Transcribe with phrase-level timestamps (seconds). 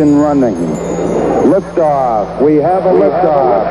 [0.00, 0.54] engine running.
[1.44, 2.42] Liftoff.
[2.42, 3.70] We have a liftoff.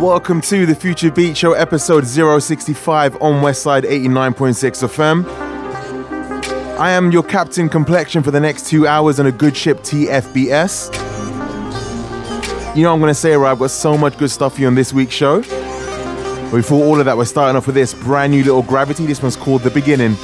[0.00, 5.26] Welcome to the Future Beat Show, episode 065 on Westside 89.6 FM.
[6.78, 10.94] I am your captain complexion for the next two hours on a good ship TFBS.
[12.76, 14.66] You know, I'm going to say, right, I've got so much good stuff for you
[14.68, 15.40] on this week's show.
[16.52, 19.06] Before all of that, we're starting off with this brand new little gravity.
[19.06, 20.14] This one's called The Beginning.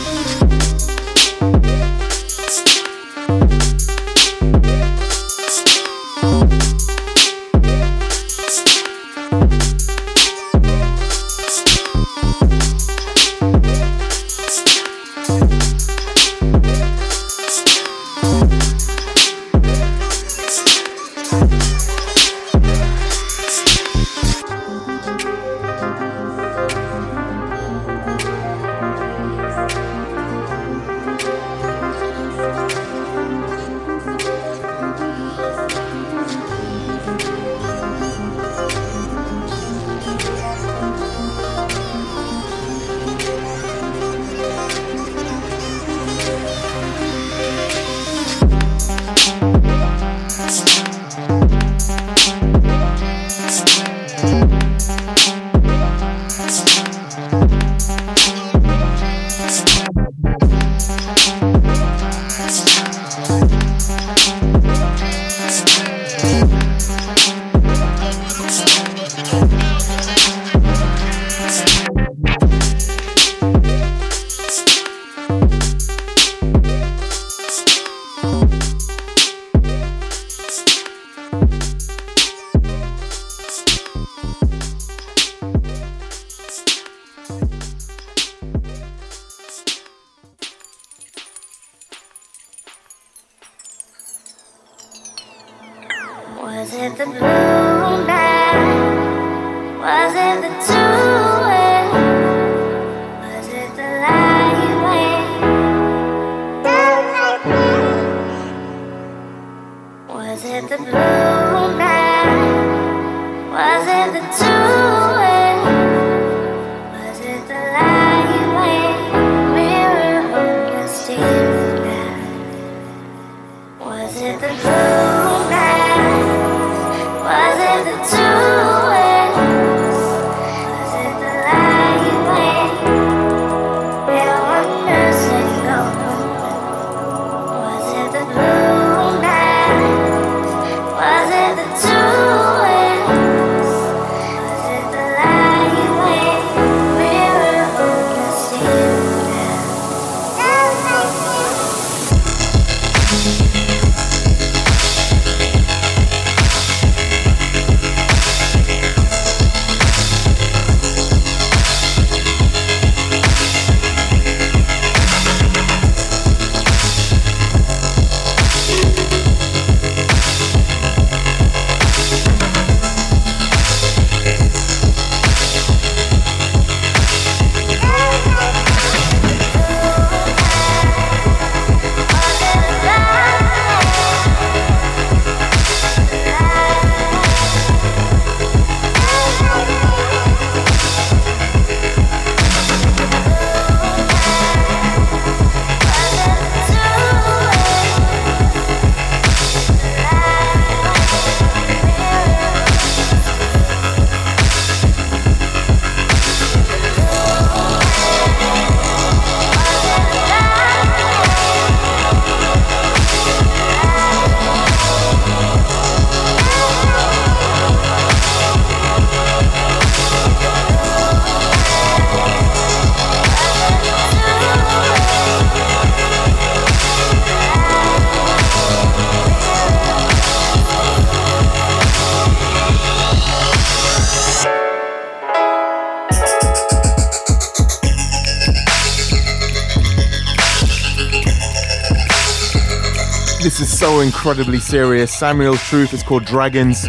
[244.22, 245.12] Incredibly serious.
[245.12, 246.82] Samuel's Truth is called Dragons.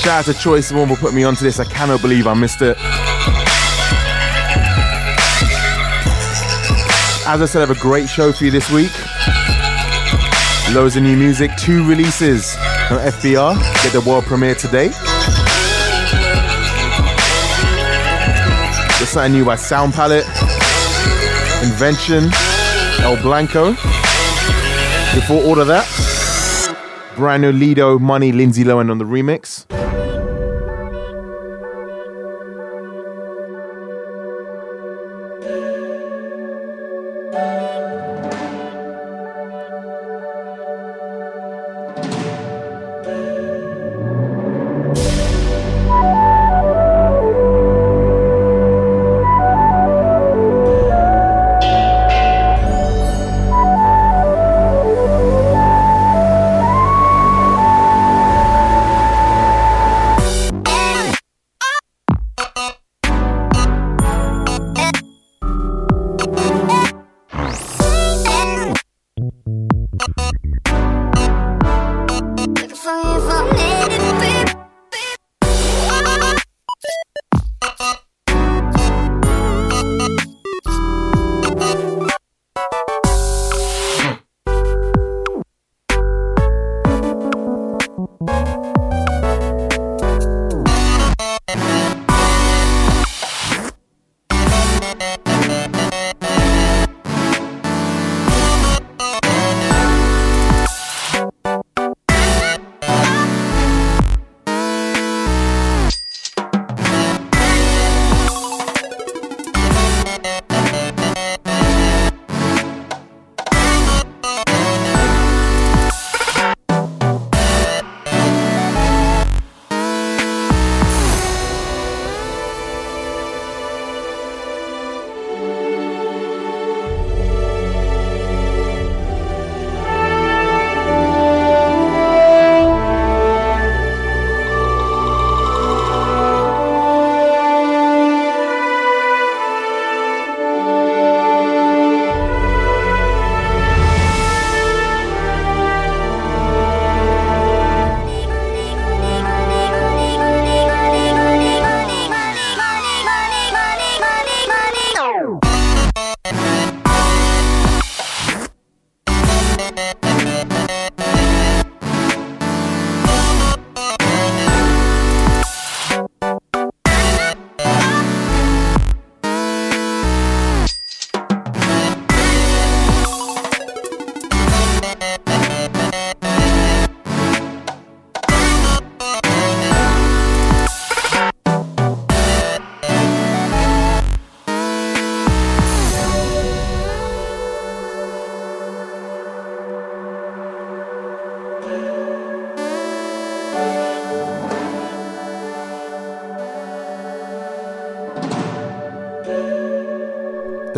[0.00, 1.60] Shout out to Choice, the one who put me onto this.
[1.60, 2.76] I cannot believe I missed it.
[7.28, 8.90] As I said, I have a great show for you this week.
[10.74, 12.56] Loads of new music, two releases.
[12.88, 13.54] from FBR.
[13.84, 14.88] Get the world premiere today.
[18.98, 20.26] There's something new by Sound Palette,
[21.62, 22.32] Invention,
[23.04, 23.76] El Blanco.
[25.12, 25.84] Before all of that,
[27.16, 29.49] brand new Lido, Money, Lindsay Lohan on the remix.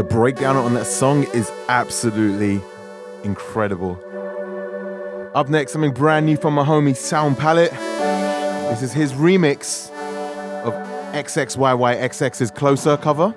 [0.02, 2.60] The breakdown on that song is absolutely
[3.22, 3.92] incredible.
[5.32, 7.70] Up next, something brand new from my homie Sound Palette.
[8.68, 9.92] This is his remix
[10.64, 10.74] of
[11.14, 13.32] XXYYXX's Closer cover.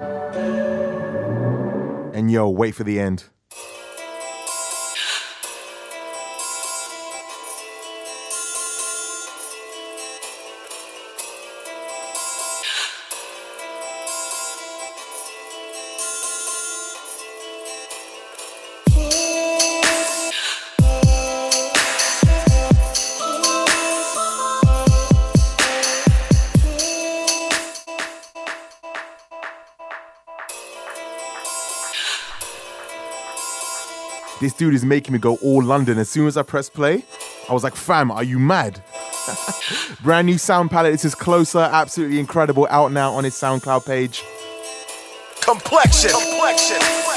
[2.15, 3.25] And yo, wait for the end.
[34.45, 35.97] This dude is making me go all London.
[35.97, 37.03] As soon as I press play,
[37.49, 38.79] I was like, fam, are you mad?
[40.03, 40.91] Brand new sound palette.
[40.91, 42.67] This is closer, absolutely incredible.
[42.69, 44.23] Out now on his SoundCloud page.
[45.41, 46.11] Complexion.
[46.11, 47.14] Complexion.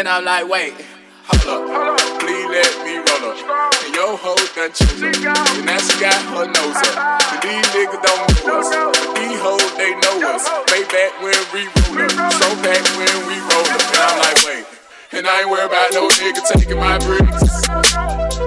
[0.00, 0.72] And I'm like, wait.
[1.28, 3.84] Hold up, please let me roll up.
[3.84, 5.12] And your hoe done chose up.
[5.12, 6.96] And now she got her nose up.
[6.96, 7.36] Uh-huh.
[7.36, 8.96] And these niggas don't know us.
[8.96, 10.48] But these hoes, they know us.
[10.72, 12.32] Way back when we roll up.
[12.32, 13.76] So back when we roll up.
[13.76, 14.64] And I'm like, wait.
[15.12, 17.68] And I ain't worried about no nigga taking my bricks.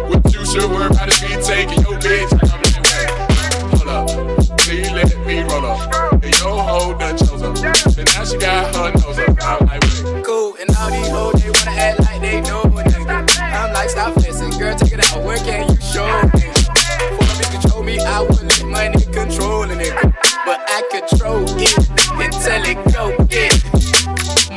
[0.09, 2.52] What you should worry about is me taking your bitch.
[4.93, 6.23] Let me roll up.
[6.23, 7.55] And your hoe done chose up.
[7.97, 9.37] And now she got her nose up.
[9.41, 10.25] I'm like, wait.
[10.25, 10.55] Cool.
[10.59, 13.39] And all these hoes, they wanna act like they know nigga.
[13.39, 14.51] I'm like, stop flexing.
[14.59, 15.23] Girl, take it out.
[15.23, 16.47] Where can you show me?
[16.49, 20.13] A bitch control me, I would let money control a nigga.
[20.45, 21.77] But I control it
[22.19, 23.53] until it go get.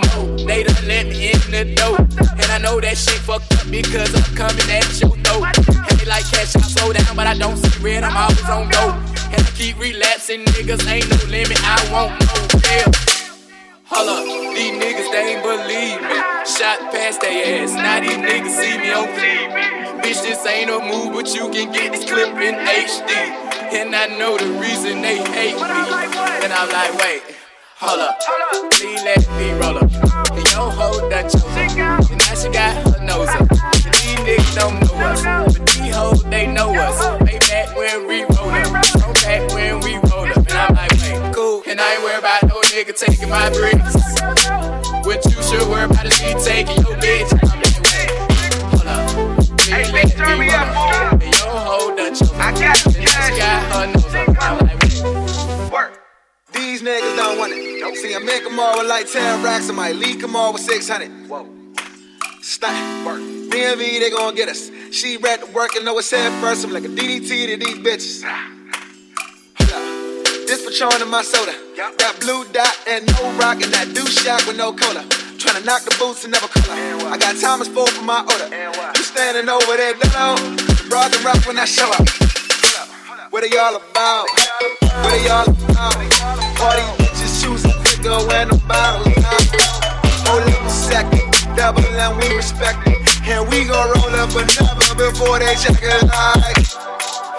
[0.07, 1.99] No, they done let me in the door.
[1.99, 5.65] And I know that shit fucked up because I'm coming at your throat.
[6.07, 8.95] Like cash, I slow down, but I don't see red, I'm always on go.
[9.35, 12.61] And I keep relapsing, niggas ain't no limit, I won't know.
[12.63, 12.87] Yeah.
[13.91, 14.23] Hold up,
[14.55, 16.17] these niggas they ain't believe me.
[16.47, 19.51] Shot past they ass, now these niggas see me on TV.
[20.01, 23.11] Bitch, this ain't a move, but you can get this clip in HD.
[23.75, 25.83] And I know the reason they hate me.
[26.47, 27.23] And I'm like, wait,
[27.83, 28.21] hold up,
[28.71, 29.91] please let me roll up.
[29.91, 32.11] And hoe done chose up.
[32.11, 33.46] And now she got her nose up.
[34.26, 35.23] And these niggas don't know us,
[35.59, 37.21] but these hoes they know us.
[37.21, 40.37] Way back when we roll up, so back when we roll up.
[40.37, 41.62] And I'm like, wait, cool.
[41.66, 43.95] And I ain't worried about no nigga taking my bricks.
[45.06, 47.30] What you should worry about is me taking your bitch.
[47.30, 48.11] I'm like, wait,
[48.75, 49.09] hold up.
[49.59, 51.12] Please let me roll up.
[51.12, 52.40] And your hoe done chose up.
[52.40, 54.42] And now she got her nose up.
[54.42, 55.73] I'm like, wait.
[55.73, 56.02] Work.
[56.52, 57.97] These niggas don't want it.
[57.97, 60.62] See, I make them all with like 10 racks, I might leak them all with
[60.62, 61.28] 600.
[61.28, 61.56] Whoa.
[62.47, 63.05] Stunt.
[63.05, 63.19] Work.
[63.50, 64.71] DMV, they gon' get us.
[64.93, 66.65] She read to work and know what's said first.
[66.65, 68.23] I'm like a DDT to these bitches.
[70.47, 71.50] This Patron in my soda.
[71.75, 75.03] That blue dot and no rock and that douche shot with no cola.
[75.43, 77.11] Tryna knock the boots and never color.
[77.11, 78.47] I got Thomas Ford for my order.
[78.95, 79.95] You standing over there.
[79.95, 82.07] The broad and rock when I show up.
[83.35, 84.31] What are y'all about?
[85.03, 85.99] What are y'all about?
[86.62, 89.15] All these bitches choosing quicker when the bottles
[91.75, 92.94] and we respect it.
[93.26, 96.62] And we gon' roll up another before they check it like.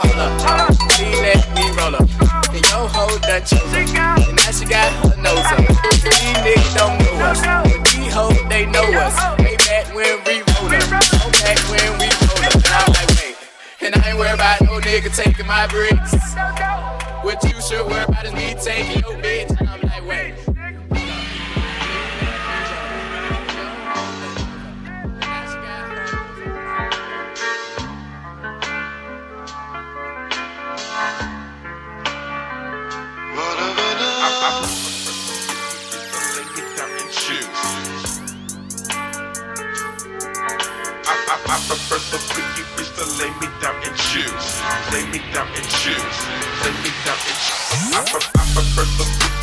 [0.03, 2.09] Hold up, please let me roll up.
[2.51, 4.19] And your hoe done chose up.
[4.27, 5.63] And now she got her nose up.
[6.03, 9.15] These niggas don't know us, but these hoes they know us.
[9.39, 12.55] Way back when we roll up, so back when we roll up.
[12.55, 13.35] And I'm like, wait,
[13.79, 16.11] and I ain't worried about no nigga taking my bricks.
[17.23, 19.55] What you should worry about is me taking your bitch.
[19.57, 20.46] And I'm like, wait.
[44.07, 44.61] Choose.
[44.93, 46.17] Lay me down and choose.
[46.63, 47.91] Lay me down and choose.
[47.91, 49.36] I, pre- I prefer the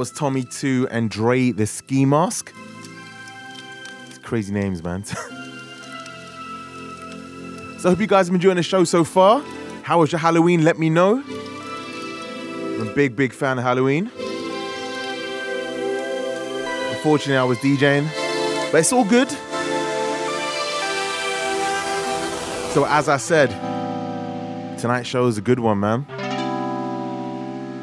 [0.00, 2.54] was Tommy 2 and Dre the Ski Mask.
[4.06, 5.04] It's crazy names, man.
[5.04, 5.18] so
[7.84, 9.42] I hope you guys have been enjoying the show so far.
[9.82, 10.64] How was your Halloween?
[10.64, 11.22] Let me know.
[11.22, 14.06] I'm a big, big fan of Halloween.
[16.94, 18.08] Unfortunately, I was DJing,
[18.72, 19.28] but it's all good.
[22.72, 23.50] So, as I said,
[24.78, 26.06] tonight's show is a good one, man.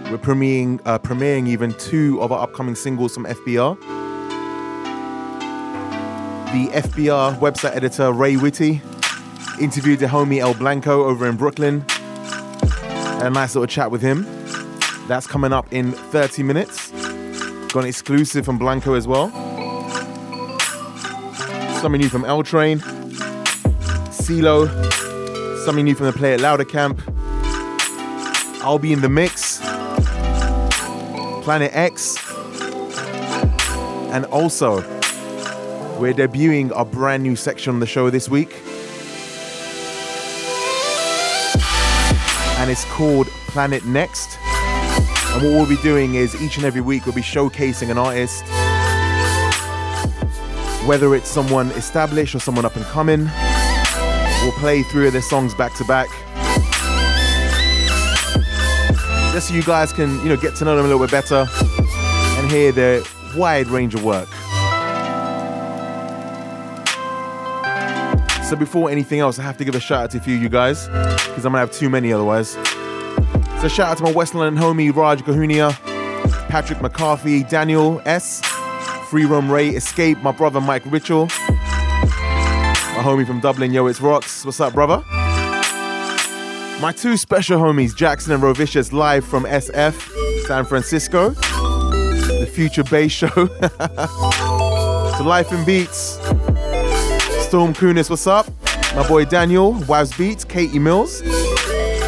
[0.09, 3.77] We're premiering, uh, premiering even two of our upcoming singles from FBR.
[6.53, 8.81] The FBR website editor Rae Whitte
[9.59, 11.81] interviewed the homie El Blanco over in Brooklyn.
[11.89, 14.25] Had a nice little chat with him.
[15.09, 16.91] That's coming up in 30 minutes.
[17.73, 19.29] Got an exclusive from Blanco as well.
[21.81, 22.79] Something new from L Train,
[24.09, 24.69] CeeLo,
[25.65, 27.01] something new from the Play It Louder camp.
[28.63, 29.66] I'll be in the mix.
[31.47, 32.17] Planet X.
[34.11, 34.81] And also,
[35.97, 38.53] we're debuting our brand new section on the show this week.
[42.59, 44.37] And it's called Planet Next.
[44.41, 48.43] And what we'll be doing is each and every week we'll be showcasing an artist,
[50.85, 53.29] whether it's someone established or someone up and coming.
[54.41, 56.09] We'll play three of their songs back to back
[59.37, 61.45] just so you guys can, you know, get to know them a little bit better
[62.39, 63.03] and hear their
[63.35, 64.27] wide range of work.
[68.43, 70.41] So before anything else, I have to give a shout out to a few of
[70.41, 72.53] you guys because I'm gonna have too many otherwise.
[73.61, 75.71] So shout out to my West London homie Raj Gahunia,
[76.49, 78.41] Patrick McCarthy, Daniel S,
[79.07, 84.43] Free Roam Ray, Escape, my brother Mike Richel, my homie from Dublin, Yo It's Rocks.
[84.43, 85.03] What's up, brother?
[86.79, 93.07] My two special homies, Jackson and Rovicious, live from SF, San Francisco, the Future Bay
[93.07, 93.27] Show.
[95.17, 96.19] to Life and Beats,
[97.47, 98.45] Storm Kunis, what's up?
[98.95, 101.23] My boy Daniel, Wavs Beats, Katie Mills.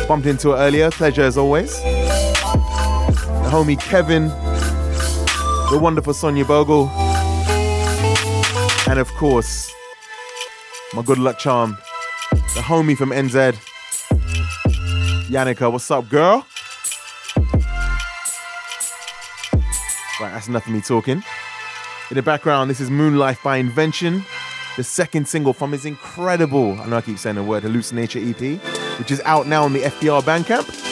[0.08, 1.82] Bumped into her earlier, pleasure as always.
[1.82, 4.28] The homie Kevin,
[5.72, 6.90] the wonderful Sonia Bogle,
[8.88, 9.74] and of course,
[10.94, 11.76] my good luck charm,
[12.32, 13.69] the homie from NZ.
[15.30, 16.44] Yannicka, what's up, girl?
[20.20, 21.24] Right, that's enough of me talking.
[22.10, 24.26] In the background, this is Moonlife by Invention,
[24.76, 28.60] the second single from his incredible, I know I keep saying the word, Hallucinature EP,
[28.98, 30.89] which is out now on the FBR Bandcamp.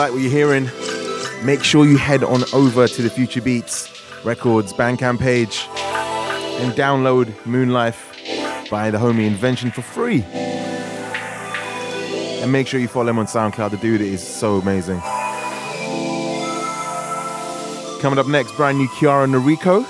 [0.00, 0.64] like what you're hearing,
[1.44, 3.86] make sure you head on over to the Future Beats
[4.24, 5.66] Records Bandcamp page
[6.62, 10.22] and download Moonlife by the homie Invention for free.
[12.40, 13.72] And make sure you follow him on SoundCloud.
[13.72, 15.00] The dude is so amazing.
[18.00, 19.84] Coming up next, brand new Kiara Noriko.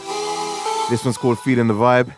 [0.90, 2.12] This one's called Feeling the Vibe.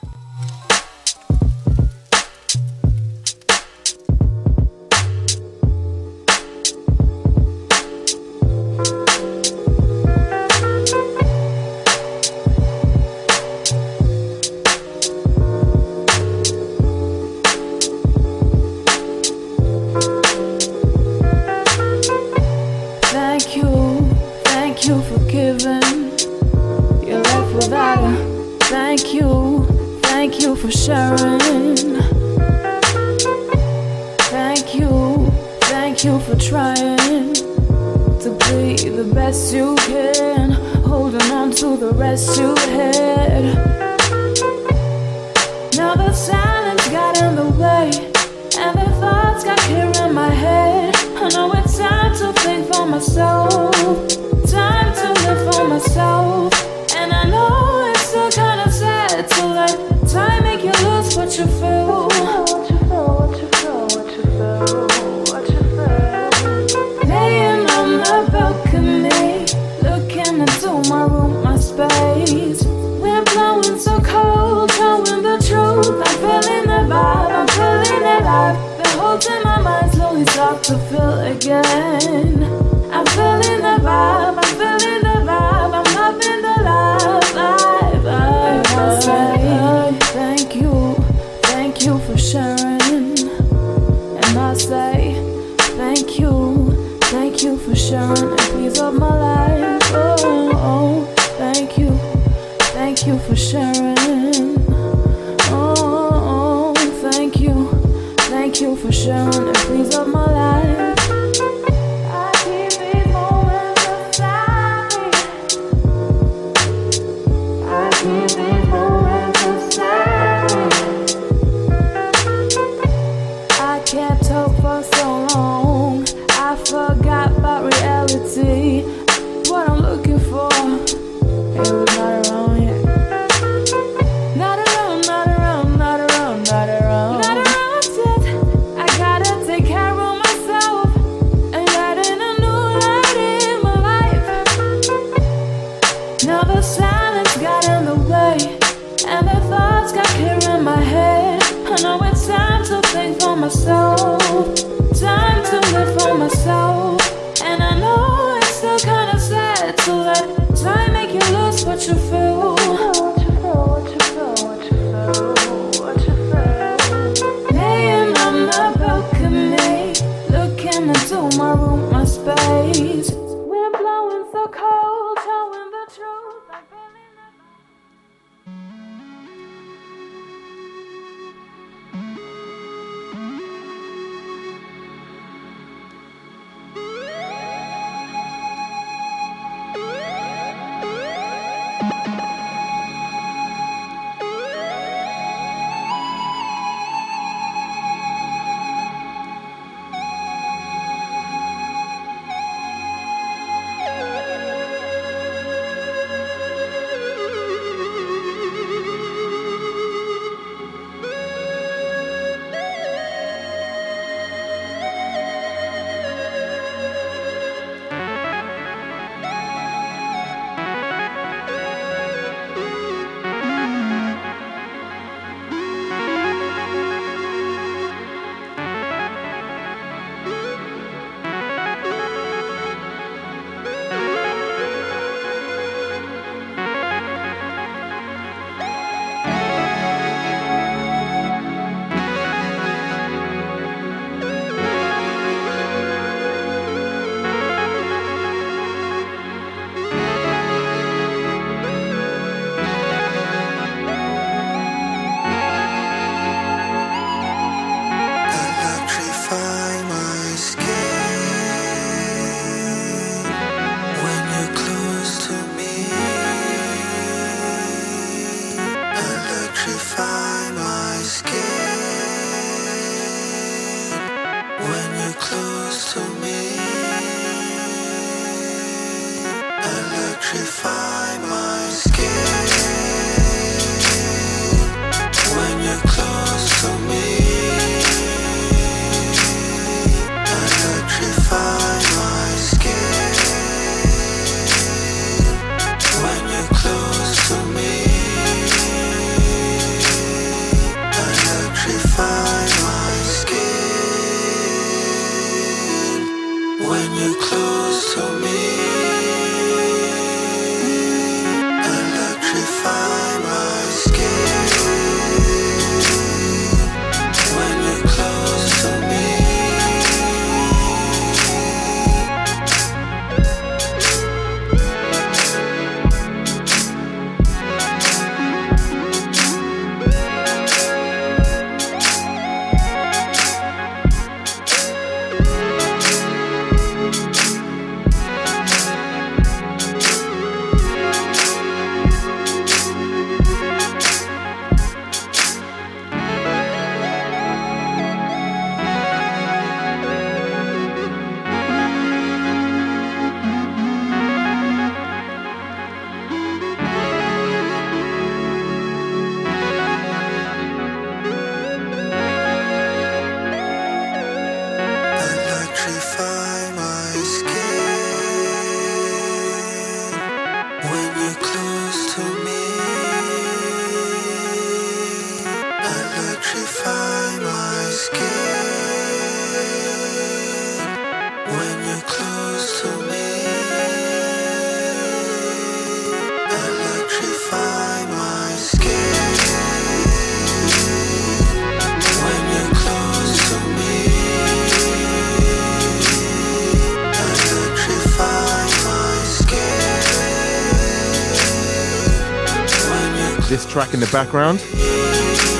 [403.33, 404.41] This track in the background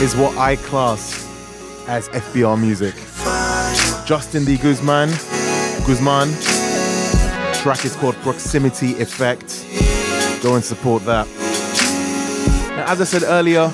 [0.03, 1.29] is what I class
[1.87, 2.95] as FBR music.
[4.07, 4.57] Justin D.
[4.57, 5.11] Guzman,
[5.87, 6.29] Guzman.
[7.63, 9.67] Track is called Proximity Effect.
[10.43, 11.27] Go and support that.
[12.77, 13.71] Now, as I said earlier,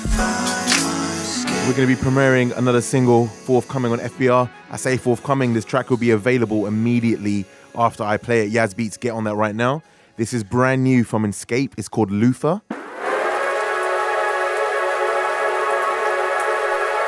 [1.66, 4.50] we're going to be premiering another single forthcoming on FBR.
[4.70, 7.44] I say forthcoming, this track will be available immediately
[7.74, 8.52] after I play it.
[8.52, 9.82] Yaz Beats, get on that right now.
[10.16, 11.72] This is brand new from Inscape.
[11.76, 12.62] It's called Luther.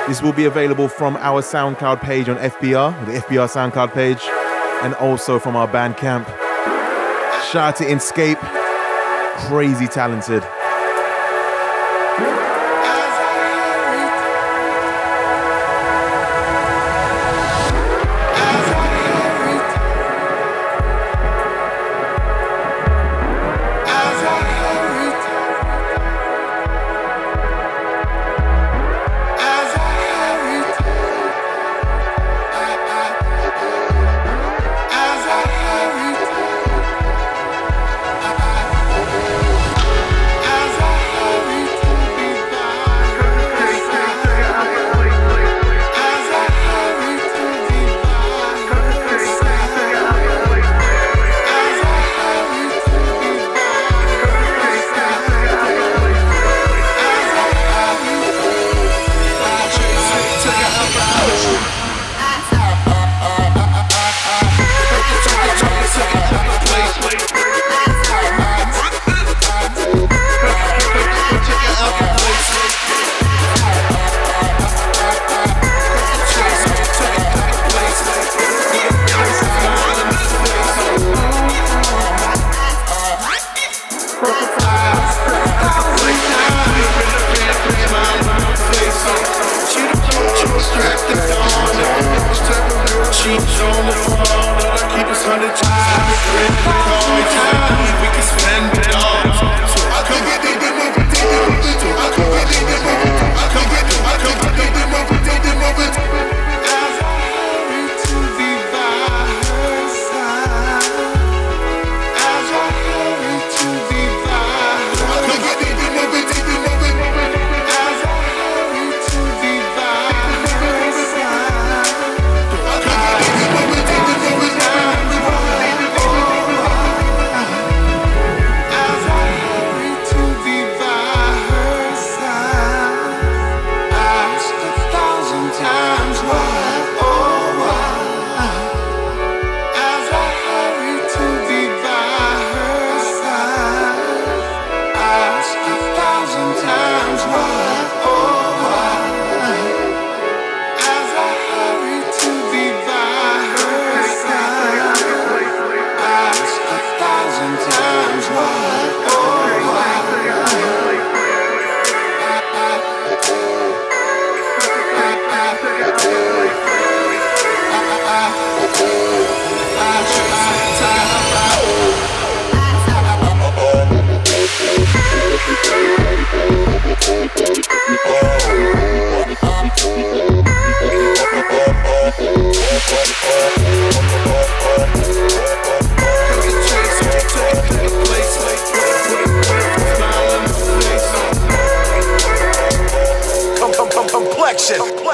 [0.08, 4.20] This will be available from our SoundCloud page on FBR, the FBR SoundCloud page,
[4.82, 6.26] and also from our Bandcamp.
[7.50, 8.38] Shout out to Inscape,
[9.48, 10.42] crazy talented.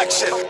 [0.07, 0.46] action.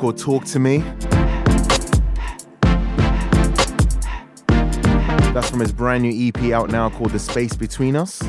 [0.00, 0.78] Lewis called Talk to Me.
[5.32, 8.22] That's from his brand new EP out now called The Space Between Us.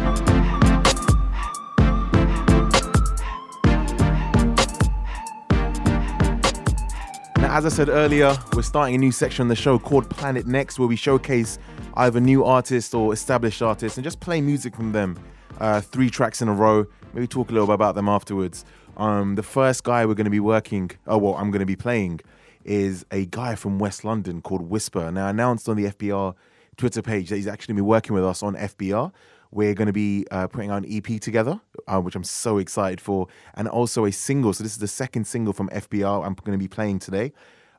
[7.38, 10.46] Now, as I said earlier, we're starting a new section on the show called Planet
[10.48, 11.58] Next, where we showcase
[11.96, 15.18] either new artists or established artists and just play music from them.
[15.60, 16.86] Uh, three tracks in a row.
[17.14, 18.64] Maybe talk a little bit about them afterwards.
[18.96, 21.76] Um, the first guy we're going to be working, oh, well, I'm going to be
[21.76, 22.22] playing,
[22.64, 25.12] is a guy from West London called Whisper.
[25.12, 26.36] Now, I announced on the FBR
[26.78, 29.12] Twitter page that he's actually been working with us on FBR.
[29.52, 33.02] We're going to be uh, putting out an EP together, uh, which I'm so excited
[33.02, 34.54] for, and also a single.
[34.54, 37.34] So this is the second single from FBR I'm going to be playing today.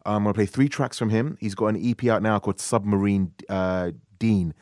[0.05, 1.39] Um, I'm going to play three tracks from him.
[1.41, 4.53] He's got an EP out now called Submarine uh, Dean.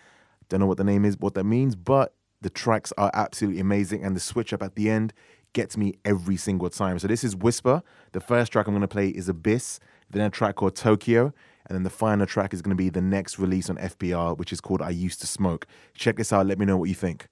[0.49, 4.05] Don't know what the name is, what that means, but the tracks are absolutely amazing,
[4.05, 5.13] and the switch up at the end
[5.53, 6.99] gets me every single time.
[6.99, 7.83] So this is Whisper.
[8.13, 11.33] The first track I'm going to play is Abyss, then a track called Tokyo,
[11.67, 14.53] and then the final track is going to be the next release on FBR, which
[14.53, 15.67] is called I Used to Smoke.
[15.95, 16.47] Check this out.
[16.47, 17.27] Let me know what you think.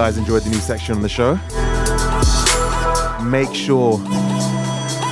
[0.00, 1.34] Guys enjoyed the new section on the show.
[3.22, 3.98] Make sure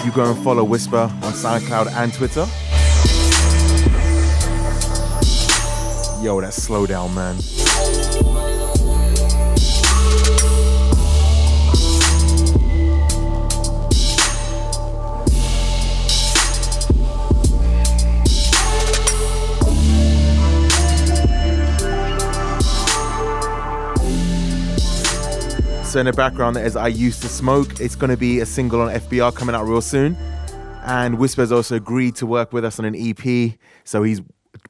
[0.02, 2.46] you go and follow Whisper on SoundCloud and Twitter.
[6.24, 7.36] Yo, that slow down, man.
[25.88, 27.80] So in the background there is I Used to Smoke.
[27.80, 30.16] It's going to be a single on FBR coming out real soon.
[30.84, 33.52] And Whisper's also agreed to work with us on an EP.
[33.84, 34.20] So he's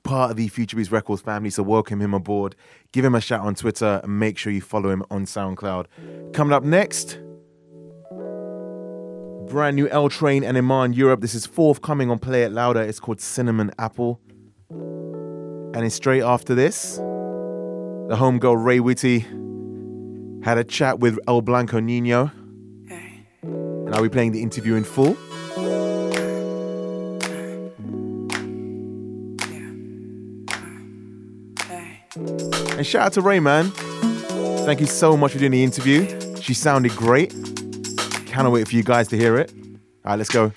[0.05, 1.51] part of the Future Beats Records family.
[1.51, 2.55] So welcome him aboard.
[2.93, 5.87] Give him a shout on Twitter and make sure you follow him on SoundCloud.
[6.35, 7.19] Coming up next,
[9.51, 11.21] brand new L Train and Iman Europe.
[11.21, 12.83] This is forthcoming on Play It Louder.
[12.83, 14.21] It's called Cinnamon Apple.
[14.71, 16.99] And it's straight after this.
[16.99, 19.27] The homegirl Rae Whitte
[20.49, 22.31] had a chat with El Blanco Nino.
[23.43, 25.17] And I'll be playing the interview in full.
[32.77, 33.73] And shout out to Rae, man.
[34.65, 36.19] Thank you so much for doing the interview.
[36.41, 37.35] She sounded great.
[38.25, 39.53] Cannot wait for you guys to hear it.
[40.05, 40.53] All right, let's go.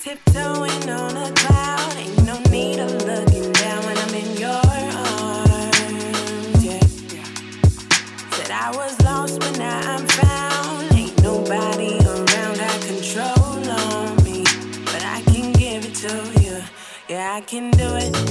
[17.52, 18.31] Can do it,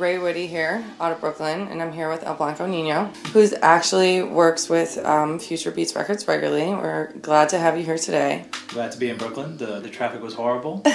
[0.00, 4.22] Rae Whitte here out of Brooklyn, and I'm here with El Blanco Nino, who's actually
[4.22, 6.72] works with um, Future Beats Records regularly.
[6.72, 8.46] We're glad to have you here today.
[8.68, 9.58] Glad to be in Brooklyn.
[9.58, 10.82] The the traffic was horrible.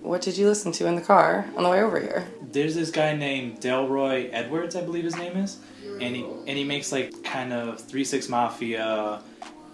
[0.00, 2.24] What did you listen to in the car on the way over here?
[2.52, 5.58] There's this guy named Delroy Edwards, I believe his name is,
[6.00, 9.20] and he and he makes like kind of Three Six Mafia,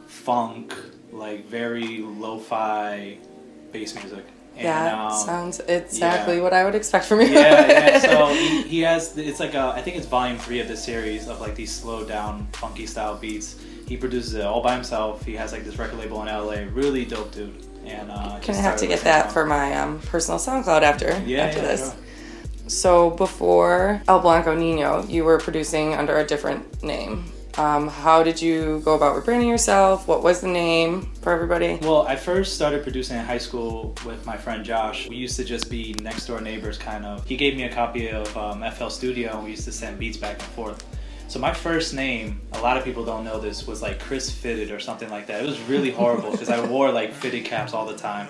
[0.06, 0.74] funk,
[1.12, 3.18] like very lo-fi
[3.70, 4.24] bass music.
[4.56, 6.42] And, that um, sounds exactly yeah.
[6.42, 7.28] what I would expect from you.
[7.28, 7.98] yeah, yeah.
[7.98, 11.28] So he, he has it's like a, I think it's volume three of the series
[11.28, 13.58] of like these slow down funky style beats.
[13.88, 15.24] He produces it all by himself.
[15.24, 16.68] He has like this record label in LA.
[16.72, 17.66] Really dope dude.
[17.84, 19.32] And uh, I have to get that him.
[19.32, 21.80] for my um, personal SoundCloud after Yeah, after yeah, this?
[21.80, 22.02] sure.
[22.68, 27.31] So before El Blanco Nino, you were producing under a different name.
[27.58, 30.08] Um, how did you go about rebranding yourself?
[30.08, 31.78] What was the name for everybody?
[31.82, 35.08] Well, I first started producing in high school with my friend Josh.
[35.08, 37.26] We used to just be next door neighbors, kind of.
[37.26, 40.16] He gave me a copy of um, FL Studio, and we used to send beats
[40.16, 40.82] back and forth.
[41.28, 44.70] So my first name, a lot of people don't know this, was like Chris Fitted
[44.70, 45.42] or something like that.
[45.42, 48.28] It was really horrible because I wore like fitted caps all the time.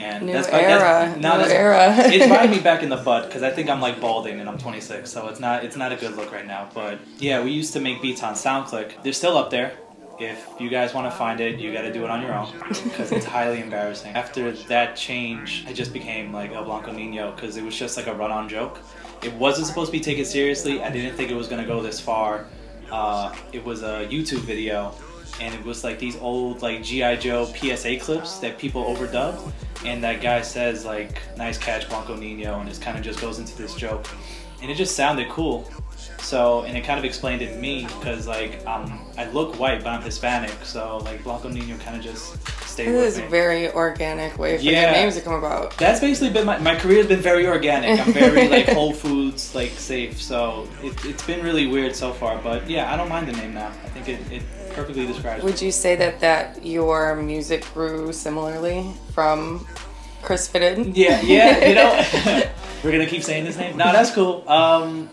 [0.00, 1.94] And New that's, era, no, new that's, era.
[1.98, 4.56] it's biting me back in the butt because I think I'm like balding and I'm
[4.56, 6.70] 26, so it's not it's not a good look right now.
[6.72, 9.02] But yeah, we used to make beats on SoundClick.
[9.02, 9.74] They're still up there.
[10.18, 12.50] If you guys want to find it, you got to do it on your own
[12.84, 14.14] because it's highly embarrassing.
[14.14, 18.06] After that change, I just became like El Blanco Nino because it was just like
[18.06, 18.78] a run-on joke.
[19.22, 20.82] It wasn't supposed to be taken seriously.
[20.82, 22.46] I didn't think it was gonna go this far.
[22.90, 24.94] Uh, it was a YouTube video,
[25.40, 29.52] and it was like these old like GI Joe PSA clips that people overdubbed,
[29.84, 33.38] and that guy says like "Nice catch, Blanco Nino," and it kind of just goes
[33.38, 34.06] into this joke,
[34.62, 35.68] and it just sounded cool.
[36.20, 39.82] So, and it kind of explained it to me because like um, I look white,
[39.82, 42.36] but I'm Hispanic, so like Blanco Nino kind of just
[42.68, 43.24] stayed This is me.
[43.26, 44.82] a very organic way for Yeah.
[44.82, 45.76] your names to come about.
[45.78, 47.98] That's basically been my, my career's been very organic.
[47.98, 52.38] I'm very like Whole Foods like safe, so it, it's been really weird so far.
[52.38, 53.68] But yeah, I don't mind the name now.
[53.68, 54.42] I think it, it
[54.74, 55.42] perfectly describes.
[55.42, 59.66] Would you say that that your music grew similarly from
[60.22, 60.96] Chris Fitted?
[60.96, 62.44] Yeah, yeah, you know,
[62.84, 63.76] we're gonna keep saying his name.
[63.76, 64.48] No, that's cool.
[64.48, 65.08] Um,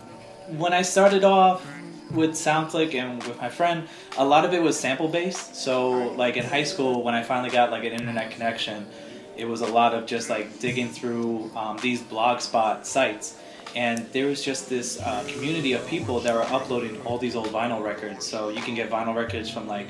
[0.50, 1.66] when I started off
[2.12, 3.88] with SoundClick and with my friend,
[4.18, 5.56] a lot of it was sample based.
[5.56, 8.88] So, like in high school, when I finally got like an internet connection,
[9.36, 13.38] it was a lot of just like digging through um, these blogspot sites.
[13.76, 17.50] And there was just this uh, community of people that were uploading all these old
[17.50, 18.26] vinyl records.
[18.26, 19.88] So you can get vinyl records from like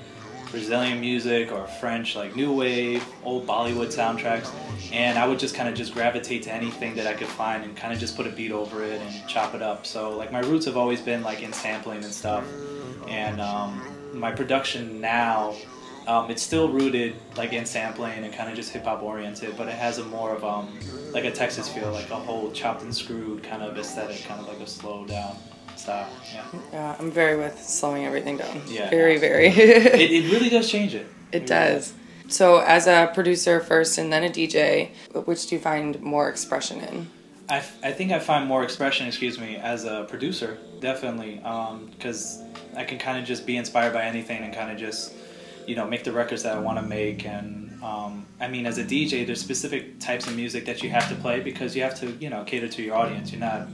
[0.52, 4.52] Brazilian music or French, like new wave, old Bollywood soundtracks,
[4.92, 7.76] and I would just kind of just gravitate to anything that I could find and
[7.76, 9.86] kind of just put a beat over it and chop it up.
[9.86, 12.46] So like my roots have always been like in sampling and stuff,
[13.08, 13.82] and um,
[14.14, 15.56] my production now.
[16.08, 19.68] Um, it's still rooted like in sampling and kind of just hip hop oriented, but
[19.68, 20.80] it has a more of um,
[21.12, 24.48] like a Texas feel, like a whole chopped and screwed kind of aesthetic, kind of
[24.48, 25.36] like a slow down
[25.80, 26.10] style.
[26.34, 26.46] Yeah.
[26.74, 28.62] Yeah, I'm very with slowing everything down.
[28.68, 28.90] Yeah.
[28.90, 29.48] Very, very.
[29.48, 31.08] it, it really does change it.
[31.32, 31.94] It does.
[32.30, 36.82] So, as a producer first and then a DJ, which do you find more expression
[36.82, 37.10] in?
[37.50, 41.36] I, I think I find more expression, excuse me, as a producer, definitely,
[41.96, 42.44] because
[42.76, 45.14] I can kind of just be inspired by anything and kind of just,
[45.66, 47.26] you know, make the records that I want to make.
[47.26, 51.08] And um, I mean, as a DJ, there's specific types of music that you have
[51.08, 53.32] to play because you have to, you know, cater to your audience.
[53.32, 53.70] You're not,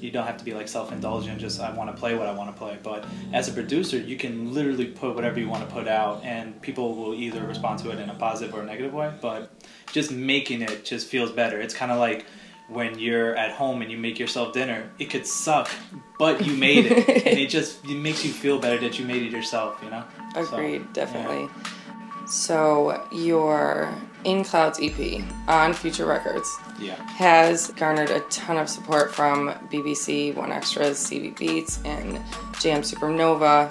[0.00, 1.40] you don't have to be like self-indulgent.
[1.40, 2.78] Just I want to play what I want to play.
[2.82, 6.60] But as a producer, you can literally put whatever you want to put out, and
[6.62, 9.12] people will either respond to it in a positive or a negative way.
[9.20, 9.50] But
[9.92, 11.60] just making it just feels better.
[11.60, 12.26] It's kind of like
[12.68, 15.68] when you're at home and you make yourself dinner, it could suck,
[16.18, 19.22] but you made it, and it just it makes you feel better that you made
[19.22, 19.80] it yourself.
[19.82, 20.04] You know.
[20.34, 20.86] So, Agreed, yeah.
[20.92, 21.48] definitely.
[22.26, 23.94] So your
[24.26, 26.48] In Clouds EP on Future Records
[26.80, 26.96] Yeah.
[27.12, 32.16] has garnered a ton of support from BBC, One Extras, CB Beats, and
[32.60, 33.70] Jamz Supernova.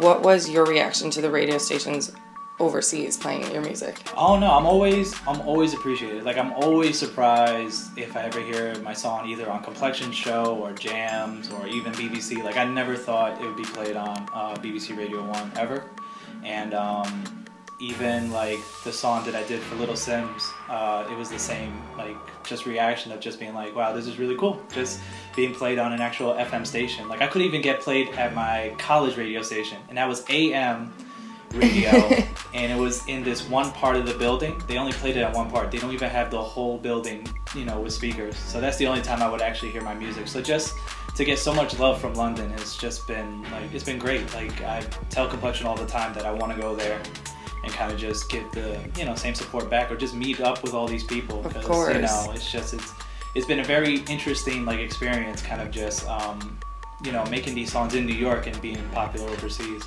[0.00, 2.12] What was your reaction to the radio stations
[2.60, 3.96] overseas playing your music?
[4.16, 6.22] Oh no, I'm always I'm always appreciated.
[6.22, 10.72] Like I'm always surprised if I ever hear my song either on Complexion Show or
[10.72, 12.44] Jamz or even BBC.
[12.44, 15.84] Like I never thought it would be played on uh, BBC Radio One ever,
[16.44, 17.43] and um,
[17.78, 21.72] even like the song that I did for Little Simz, uh, it was the same
[21.96, 24.62] like just reaction of just being like, wow, this is really cool.
[24.72, 25.00] Just
[25.34, 27.08] being played on an actual FM station.
[27.08, 30.92] Like I could even get played at my college radio station, and that was AM
[31.52, 32.10] radio.
[32.54, 34.62] And it was in this one part of the building.
[34.68, 35.72] They only played it at one part.
[35.72, 38.36] They don't even have the whole building you know with speakers.
[38.36, 40.28] So that's the only time i would actually hear my music.
[40.28, 40.76] So just
[41.16, 44.32] to get so much love from london has just been like it's been great.
[44.34, 47.02] Like i tell complexion all the time that i want to go there
[47.64, 50.62] and kind of just give the you know same support back or just meet up
[50.62, 51.94] with all these people Of because course.
[51.94, 52.92] you know it's just it's
[53.34, 56.58] it's been a very interesting like experience kind of just um
[57.04, 59.82] you know making these songs in new york and being popular overseas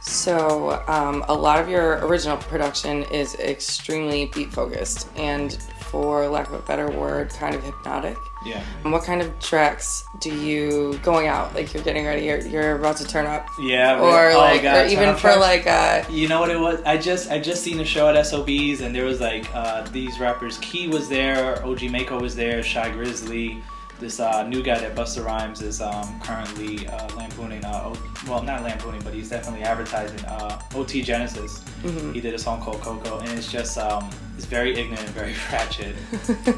[0.00, 5.58] So, um, a lot of your original production is extremely beat focused and,
[5.96, 8.18] for lack of a better word, kind of hypnotic.
[8.44, 11.54] yeah And what kind of tracks do you going out?
[11.54, 14.76] Like you're getting ready, you're, you're about to turn up, Yeah, or oh, like, God,
[14.86, 15.40] or even for tracks.
[15.40, 16.82] like, uh, You know what it was?
[16.84, 20.20] I just I just seen a show at SOBs and there was like uh, these
[20.20, 20.58] rappers.
[20.58, 23.62] Key was there, OG Maco was there, Shy Glizzy.
[23.98, 27.64] This uh, new guy that Busta Rhymes is um, currently uh, lampooning.
[27.64, 30.22] Uh, o- well, not lampooning, but he's definitely advertising.
[30.26, 31.60] Uh, OT Genesis.
[31.82, 32.14] Mhm.
[32.14, 35.96] He did a song called Coco, and it's just um, it's very ignorant, very ratchet,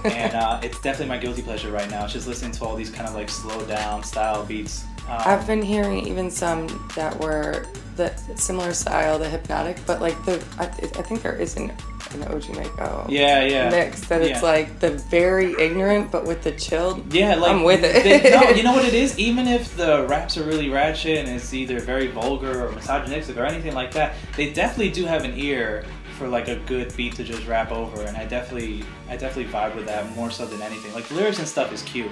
[0.04, 2.04] and uh, it's definitely my guilty pleasure right now.
[2.04, 4.84] It's just listening to all these kind of like slow down style beats.
[5.08, 10.22] Um, I've been hearing even some that were the similar style, the hypnotic, but like
[10.24, 11.72] the I, I think there is an,
[12.12, 13.70] an OG Maco Yeah, yeah.
[13.70, 14.48] mix that it's Yeah.
[14.48, 17.12] like the very ignorant but with the chilled.
[17.12, 18.04] Yeah, like I'm with it.
[18.22, 19.18] they- no, you know what it is?
[19.28, 23.44] Even if the raps are really ratchet and it's either very vulgar or misogynistic or
[23.44, 25.84] anything like that, they definitely do have an ear
[26.18, 29.74] for like a good beat to just rap over, and I definitely, I definitely vibe
[29.76, 30.92] with that more so than anything.
[30.92, 32.10] Like lyrics and stuff is cute,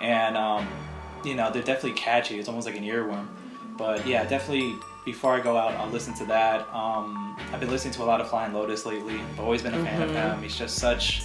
[0.00, 0.66] and um,
[1.26, 2.38] you know they're definitely catchy.
[2.38, 3.26] It's almost like an earworm.
[3.76, 4.76] But yeah, definitely.
[5.04, 6.62] Before I go out, I'll listen to that.
[6.74, 9.20] Um, I've been listening to a lot of Flying Lotus lately.
[9.20, 10.14] I've always been a fan of Mhm.
[10.34, 10.42] him.
[10.42, 11.22] He's just such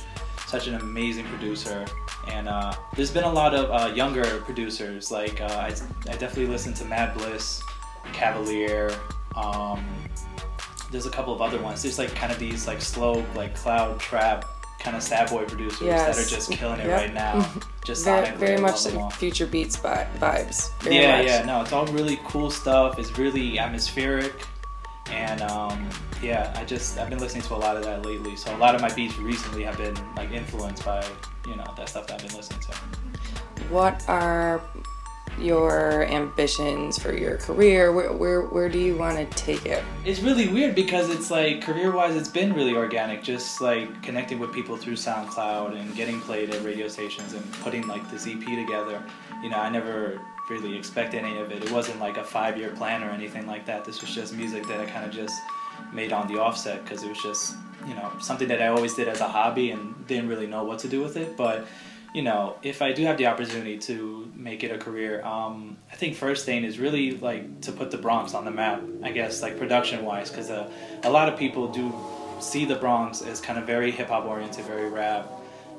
[0.47, 1.85] such an amazing producer
[2.27, 5.67] and uh, there's been a lot of uh, younger producers like uh, I,
[6.09, 7.63] I definitely listen to mad bliss
[8.11, 8.91] cavalier
[9.37, 9.81] um,
[10.91, 13.97] there's a couple of other ones there's like kind of these like slow like cloud
[13.97, 14.43] trap
[14.82, 16.99] kind of sad boy producers that are just killing it Yep.
[16.99, 17.47] right now
[17.86, 19.05] just very, sonically, very much love them all.
[19.09, 20.71] like future beats vi- vibes.
[20.82, 21.25] Very yeah much.
[21.27, 24.34] yeah no it's all really cool stuff it's really atmospheric
[25.11, 25.88] and um,
[26.21, 28.73] yeah i just i've been listening to a lot of that lately so a lot
[28.75, 31.03] of my beats recently have been like influenced by
[31.47, 32.71] you know that stuff that i've been listening to
[33.69, 34.61] What are
[35.41, 37.91] your ambitions for your career?
[37.91, 39.83] Where where, where do you want to take it?
[40.03, 44.39] it's really weird because it's like career wise it's been really organic just like connecting
[44.39, 48.39] with people through soundcloud and getting played at radio stations and putting like this ep
[48.39, 49.03] together
[49.43, 50.19] you know i never
[50.49, 53.65] really expected any of it it wasn't like a five year plan or anything like
[53.65, 55.39] that this was just music that i kind of just
[55.93, 57.55] made on the offset because it was just
[57.87, 60.79] you know something that i always did as a hobby and didn't really know what
[60.79, 61.67] to do with it but
[62.14, 65.95] you know, if I do have the opportunity to make it a career, um, I
[65.95, 68.82] think first thing is really like to put the Bronx on the map.
[69.01, 70.70] I guess like production wise, because uh,
[71.03, 71.93] a lot of people do
[72.39, 75.32] see the Bronx as kind of very hip hop oriented, very rap,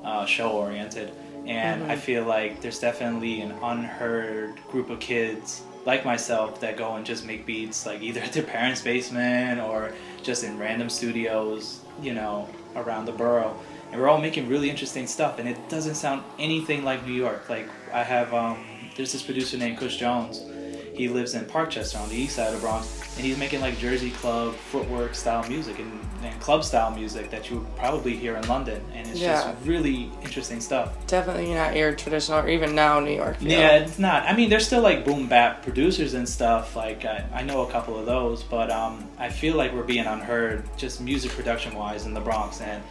[0.04, 1.12] uh, show oriented,
[1.46, 1.90] and Mhm.
[1.90, 7.04] I feel like there's definitely an unheard group of kids like myself that go and
[7.04, 12.14] just make beats like either at their parents' basement or just in random studios, you
[12.14, 13.54] know, around the borough
[13.92, 17.48] and we're all making really interesting stuff and it doesn't sound anything like new york
[17.48, 18.64] like i have um,
[18.96, 20.42] there's this producer named kush jones
[20.94, 23.78] he lives in parkchester on the east side of the bronx and he's making like
[23.78, 28.36] jersey club footwork style music and, and club style music that you would probably hear
[28.36, 29.42] in london and it's Yeah.
[29.52, 33.36] just really interesting stuff Definitely not your traditional, or even now New York.
[33.38, 33.50] feel.
[33.50, 34.22] yeah, it's not.
[34.24, 36.74] I mean, there's still like boom bap producers and stuff.
[36.74, 40.06] Like I, I know a couple of those, but um, I feel like we're being
[40.06, 42.62] unheard just music production wise in the Bronx.
[42.62, 42.82] And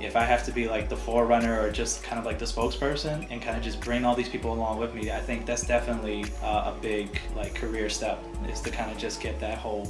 [0.00, 3.26] if I have to be like the forerunner or just kind of like the spokesperson
[3.30, 6.24] and kind of just bring all these people along with me, I think that's definitely
[6.42, 9.88] uh, a big like career step is to kind of just get that whole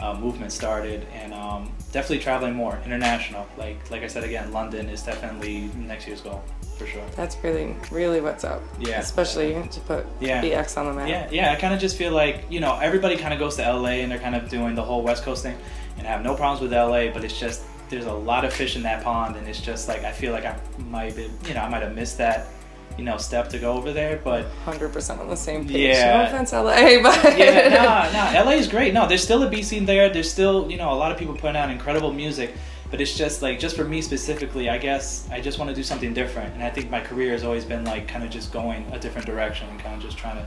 [0.00, 3.46] uh, movement started and um, definitely traveling more international.
[3.56, 6.42] Like like I said again, London is definitely next year's goal.
[6.76, 7.04] for sure.
[7.14, 8.60] That's really, really what's up.
[8.80, 8.98] Yeah.
[8.98, 10.42] Especially to put Yeah.
[10.42, 11.08] BX on the map.
[11.08, 11.52] Yeah, yeah.
[11.52, 14.10] I kind of just feel like you know everybody kind of goes to LA and
[14.10, 15.56] they're kind of doing the whole West Coast thing,
[15.96, 18.76] and I have no problems with LA, but it's just there's a lot of fish
[18.76, 20.58] in that pond, and it's just like I feel like I
[20.90, 22.48] might be, you know, I might have missed that,
[22.96, 25.96] you know, step to go over there, but 100% on the same page.
[25.96, 26.18] Yeah.
[26.18, 26.62] No offense, LA,
[27.02, 28.44] but yeah, nah, nah.
[28.44, 28.94] LA is great.
[28.94, 30.08] No, there's still a beat scene there.
[30.10, 32.54] There's still, you know, a lot of people putting out incredible music.
[32.90, 35.82] But it's just like, just for me specifically, I guess I just want to do
[35.82, 36.54] something different.
[36.54, 39.26] And I think my career has always been like kind of just going a different
[39.26, 40.46] direction and kind of just trying to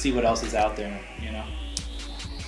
[0.00, 1.44] see what else is out there, you know?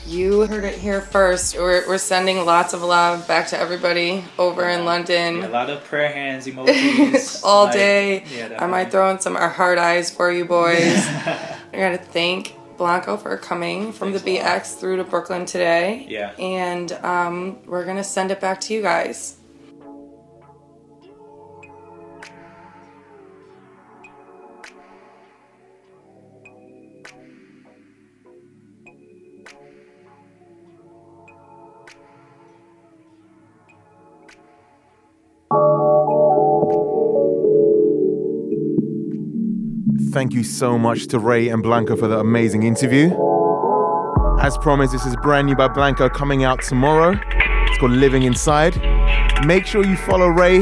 [0.06, 1.56] You heard it here first.
[1.56, 5.38] We're, we're sending lots of love back to everybody over in London.
[5.38, 7.42] Yeah, a lot of prayer hands, emojis.
[7.44, 8.24] all like- day.
[8.30, 10.78] Yeah, I might throw in some hard eyes for you boys.
[11.06, 16.06] I gotta thank Blanco for coming from the BX through to Brooklyn today.
[16.08, 16.32] Yeah.
[16.38, 19.36] And um, we're gonna send it back to you guys.
[40.14, 43.06] Thank you so much to Rae and Blanco for the amazing interview.
[44.38, 47.18] As promised, this is brand new by Blanco coming out tomorrow.
[47.66, 48.76] It's called Living Inside.
[49.44, 50.58] Make sure you follow Rae.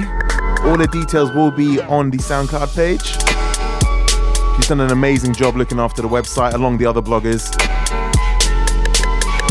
[0.64, 3.04] All the details will be on the SoundCloud page.
[4.56, 7.52] She's done an amazing job looking after the website along the other bloggers.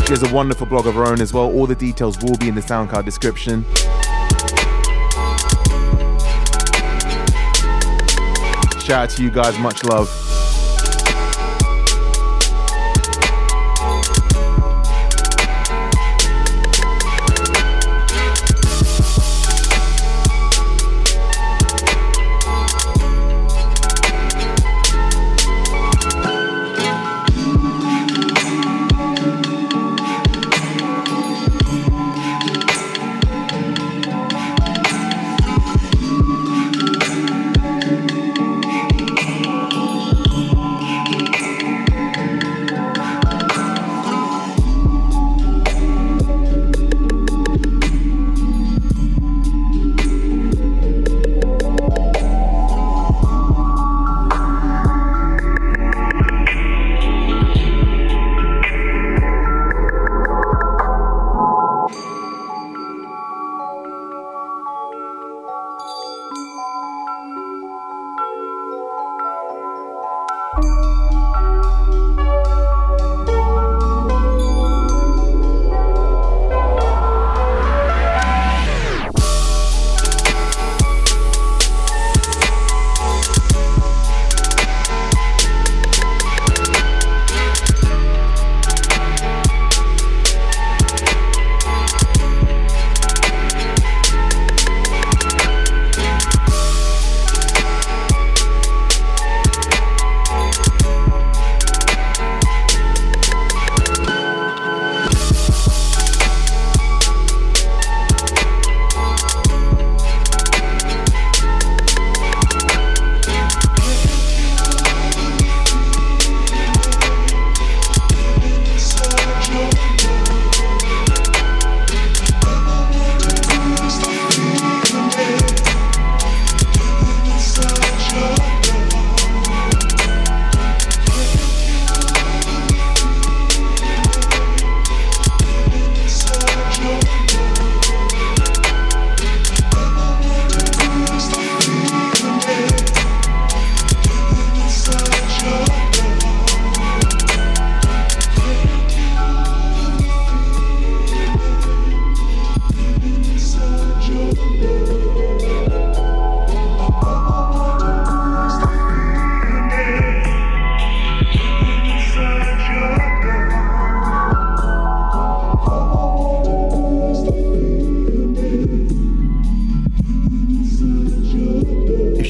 [0.08, 1.46] She has a wonderful blog of her own as well.
[1.54, 3.64] All the details will be in the SoundCloud description.
[8.92, 10.31] Shout out to you guys, much love.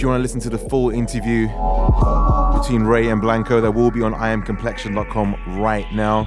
[0.01, 3.91] If you want to listen to the full interview between Rae and Blanco, that will
[3.91, 6.25] be on iamcomplexion.com right now.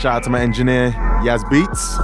[0.00, 0.90] Shout out to my engineer,
[1.22, 1.98] Yaz Beats.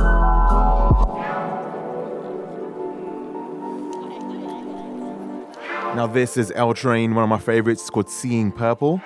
[5.97, 7.81] Now, this is L Train, one of my favorites.
[7.81, 9.03] It's called Seeing Purple.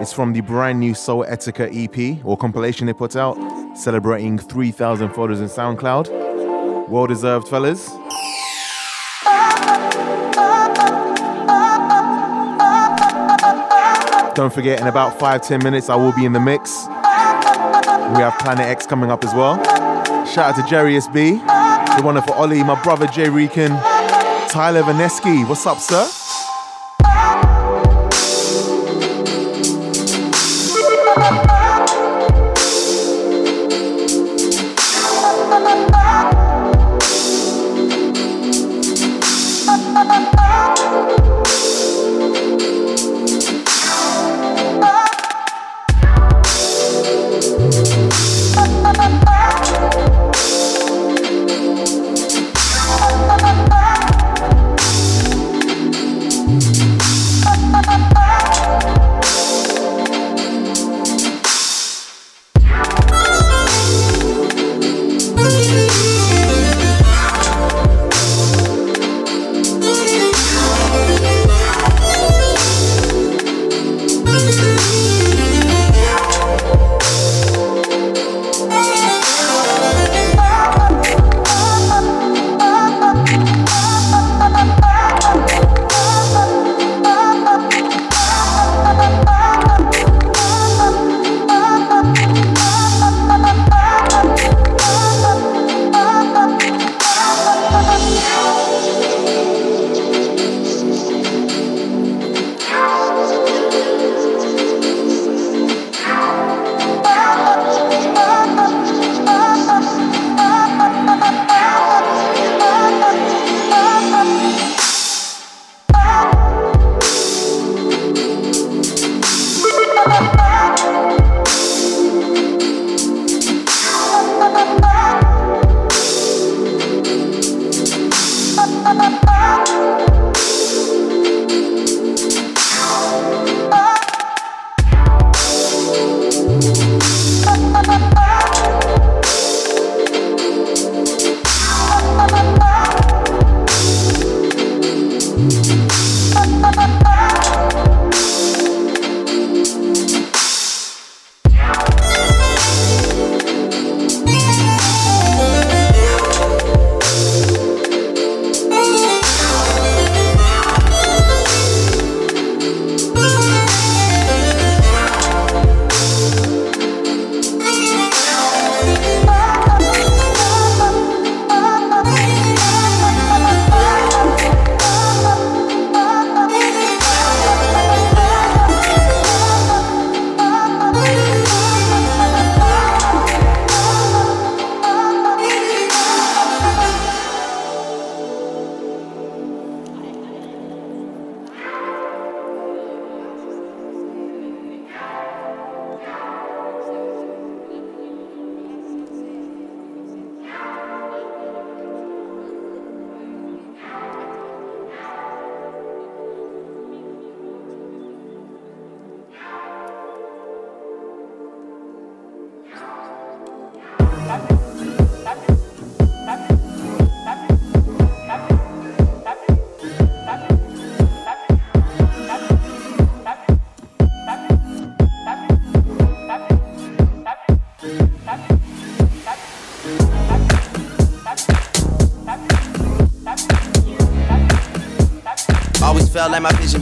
[0.00, 3.36] It's from the brand new Soul Etica EP or compilation they put out,
[3.78, 6.88] celebrating 3,000 followers in SoundCloud.
[6.88, 7.88] Well deserved, fellas.
[14.34, 16.86] Don't forget, in about five, ten minutes, I will be in the mix.
[16.86, 19.56] We have Planet Ex coming up as well.
[20.26, 21.38] Shout out to Jerry SB,
[21.96, 23.68] the wonderful Ollie, my brother Jay Reekin,
[24.50, 25.48] Tyler Vaneski.
[25.48, 26.23] What's up, sir?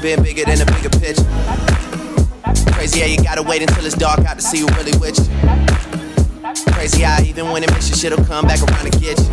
[0.02, 1.22] Been bigger than a bigger picture.
[2.74, 5.26] Crazy how you gotta wait until it's dark out to see who really with you.
[6.72, 9.26] Crazy how even when it misses, shit'll come back around and get you.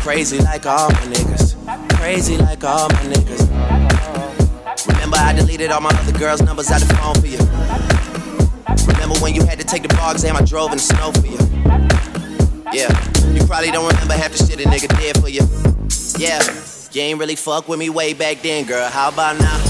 [0.00, 1.54] Crazy like all my niggas.
[1.98, 3.44] Crazy like all my niggas.
[4.88, 7.38] Remember I deleted all my other girls' numbers out the phone for you.
[8.94, 11.26] Remember when you had to take the bar exam I drove in the snow for
[11.26, 11.36] you.
[12.72, 12.88] Yeah,
[13.34, 15.42] you probably don't remember half the shit a nigga did for you.
[16.18, 16.40] Yeah,
[16.92, 18.88] you ain't really fuck with me way back then, girl.
[18.88, 19.63] How about now?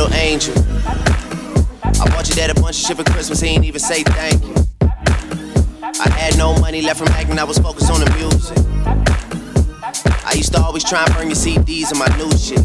[0.00, 0.54] Little angel.
[1.84, 4.42] I bought your dad a bunch of shit for Christmas, he ain't even say thank
[4.44, 4.54] you.
[4.80, 8.56] I had no money left from acting, I was focused on the music.
[10.24, 12.64] I used to always try and burn your CDs and my new shit.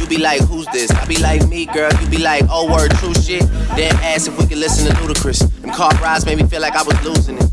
[0.00, 0.90] You be like, who's this?
[0.90, 1.90] I be like, me, girl.
[2.02, 3.42] You be like, oh, word, true shit.
[3.76, 5.48] Then ask if we could listen to Ludacris.
[5.60, 7.50] Them car rides made me feel like I was losing it.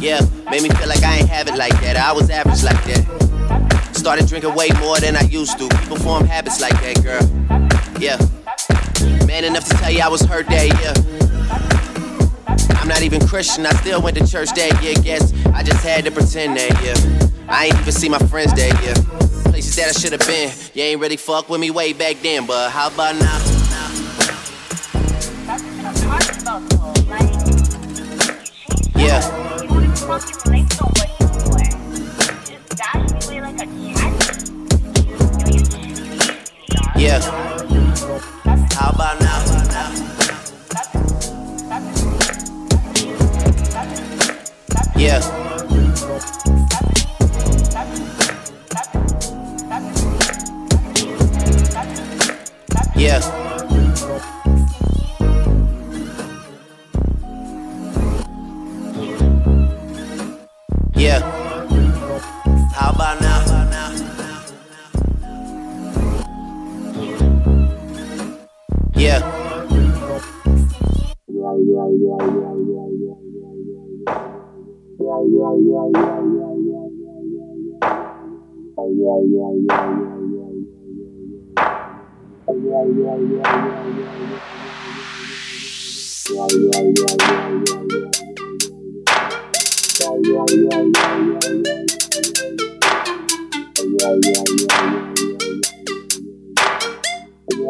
[0.00, 1.96] Yeah, made me feel like I ain't have it like that.
[1.96, 3.90] I was average like that.
[3.92, 5.68] Started drinking way more than I used to.
[5.68, 8.00] People form habits like that, girl.
[8.00, 8.18] Yeah.
[9.34, 10.94] Man enough to tell you I was hurt that year.
[12.78, 14.94] I'm not even Christian, I still went to church that year.
[15.02, 16.94] Guess I just had to pretend that year.
[17.48, 18.94] I ain't even see my friends that year.
[19.50, 20.52] Places that I should have been.
[20.74, 23.43] You ain't really fuck with me way back then, but how about now?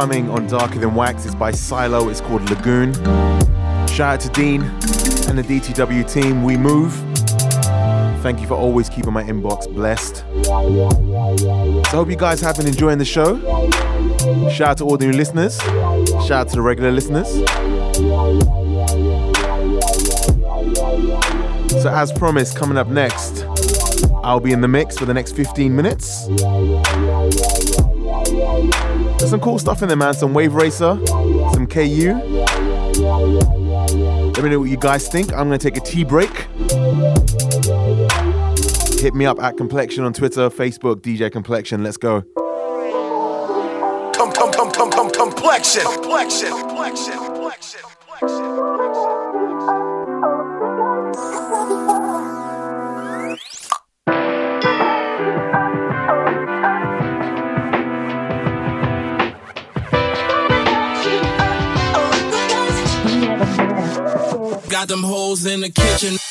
[0.00, 1.26] is forthcoming on Darker Than Wax.
[1.26, 2.08] It's by Silo.
[2.08, 2.94] It's called Lagoon.
[3.88, 6.42] Shout out to Dean and the DTW team.
[6.42, 6.94] We move.
[8.22, 10.24] Thank you for always keeping my inbox blessed.
[10.44, 13.40] So I hope you guys have been enjoying the show.
[14.50, 15.58] Shout out to all the new listeners.
[15.58, 17.28] Shout out to the regular listeners.
[21.82, 23.44] So as promised, coming up next,
[24.22, 26.26] I'll be in the mix for the next 15 minutes.
[29.30, 30.12] Some cool stuff in there, man.
[30.12, 32.14] Some Wave Racer, some KU.
[34.34, 35.32] Let me know what you guys think.
[35.32, 36.48] I'm gonna take a tea break.
[39.00, 41.84] Hit me up at Complexion on Twitter, Facebook, DJ Complexion.
[41.84, 42.22] Let's go.
[44.14, 46.69] Come, come, come, come, come, complexion, complexion.
[65.30, 66.29] In the kitchen.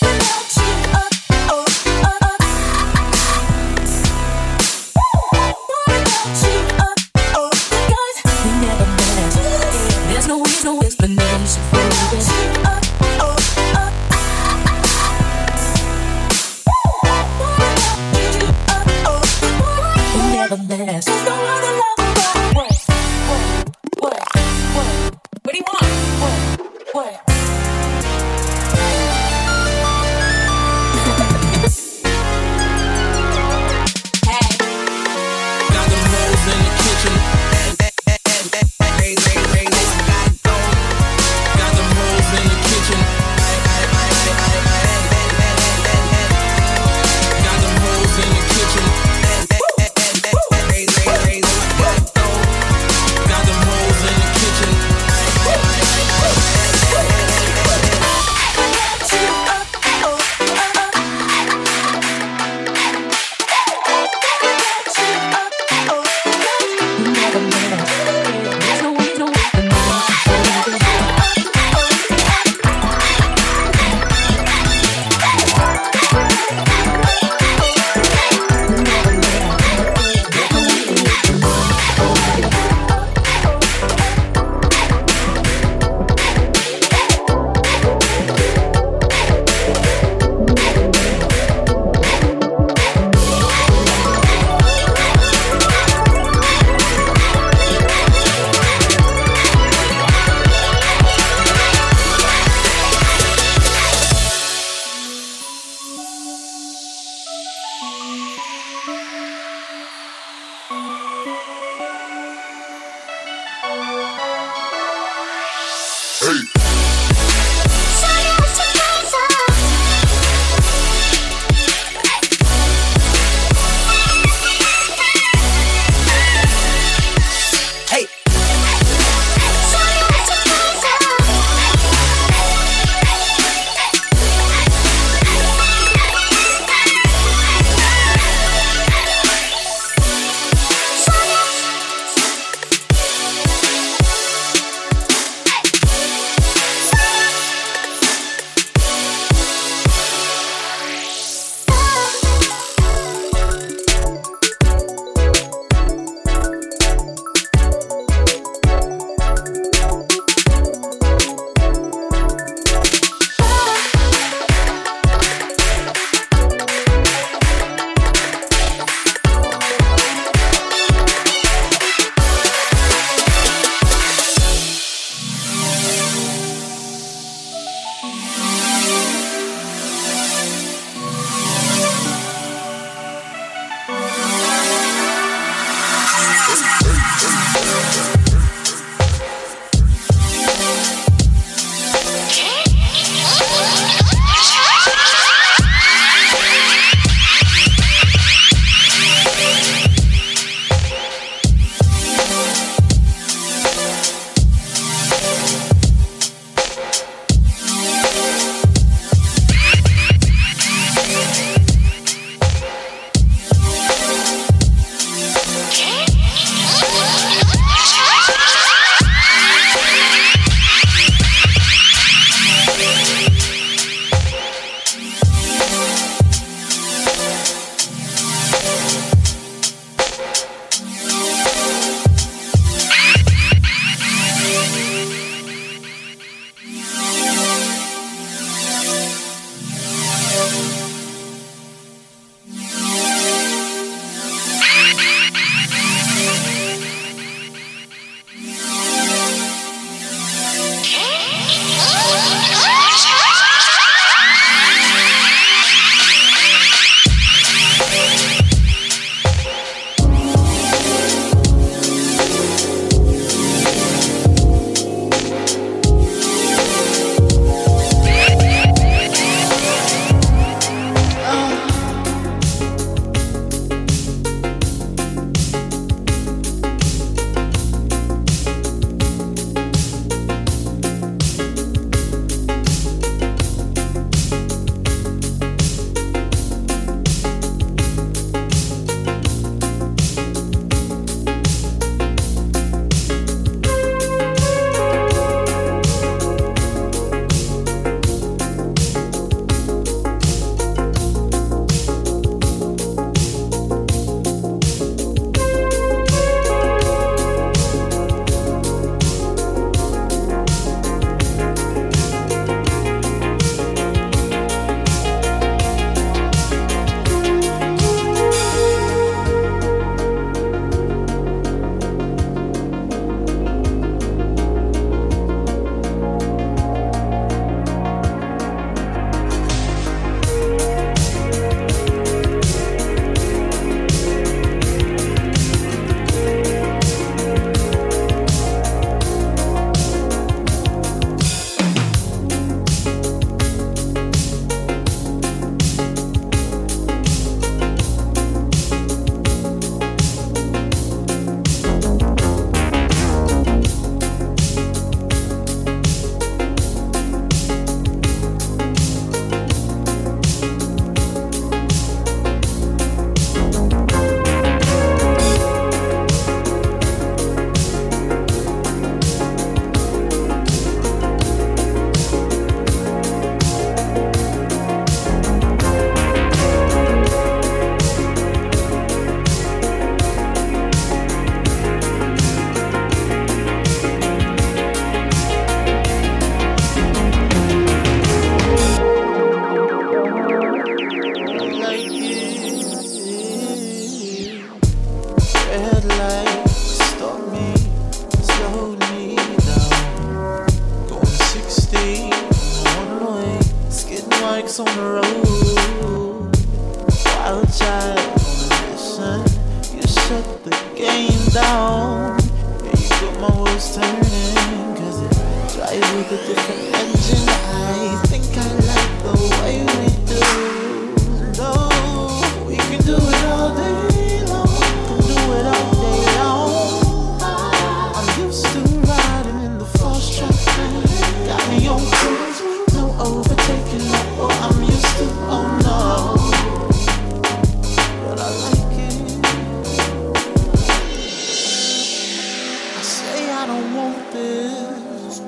[443.41, 445.21] I don't want this.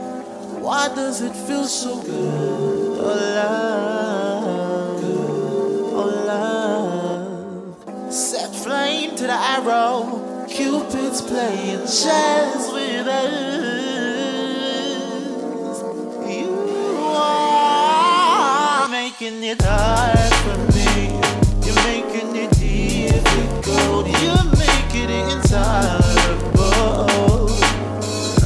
[0.60, 3.00] Why does it feel so good?
[3.00, 5.02] Oh love,
[5.94, 8.14] oh love.
[8.14, 10.46] Set flame to the arrow.
[10.50, 13.32] Cupid's playing chess with us.
[16.30, 16.52] You
[17.16, 21.14] are making it hard for me.
[21.66, 24.06] You're making it difficult.
[24.22, 27.41] You're making it intolerable.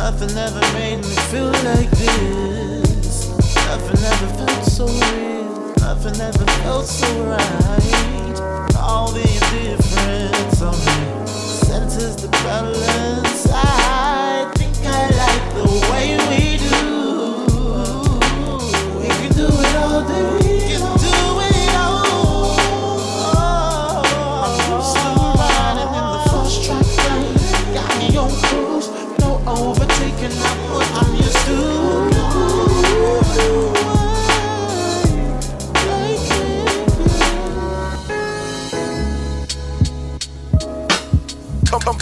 [0.06, 3.28] Nothing ever made me feel like this.
[3.66, 5.74] Nothing ever felt so real.
[5.80, 8.76] Nothing ever felt so right.
[8.78, 13.48] All the indifference on me centers the balance.
[13.52, 16.18] I think I like the way.
[16.30, 16.55] We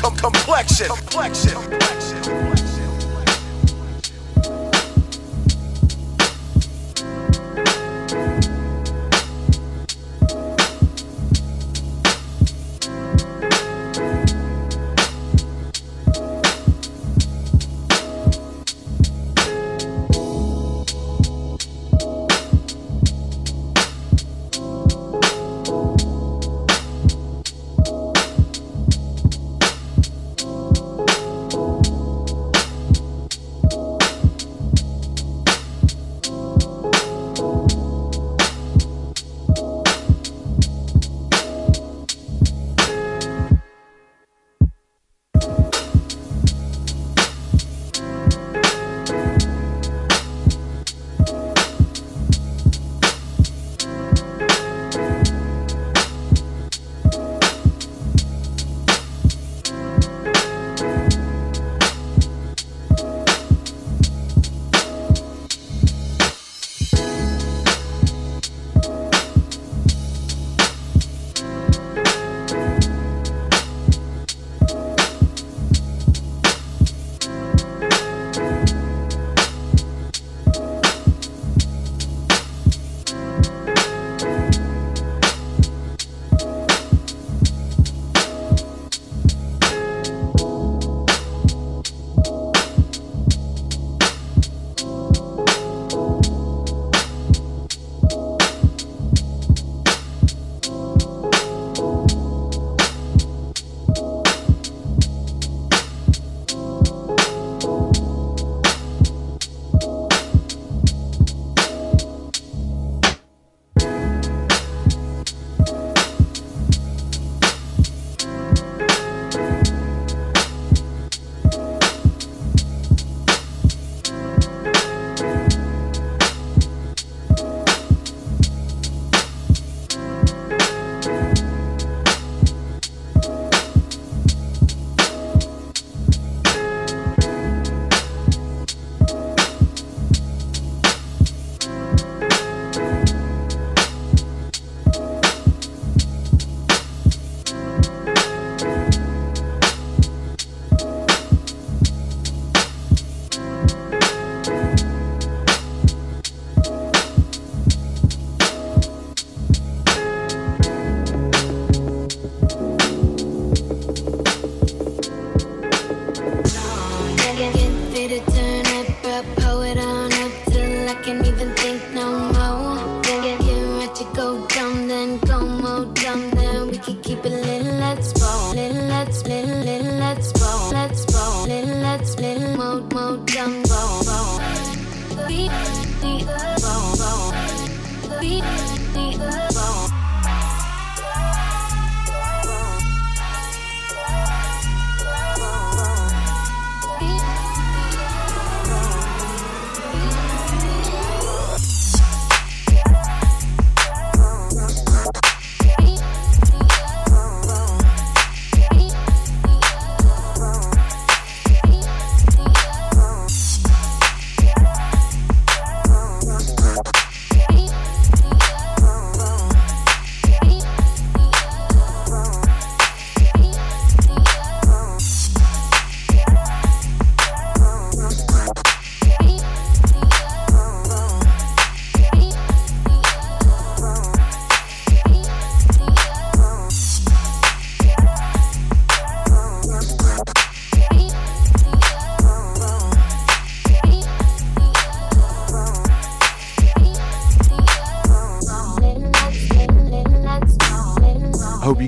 [0.04, 0.88] Com- com- com- complexion.
[0.90, 2.53] Complexion.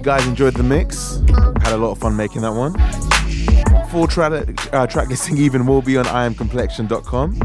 [0.06, 1.16] Guys enjoyed the mix.
[1.64, 2.74] Had a lot of fun making that one.
[3.90, 7.40] Full track, uh, track listing even will be on iamcomplexion.com.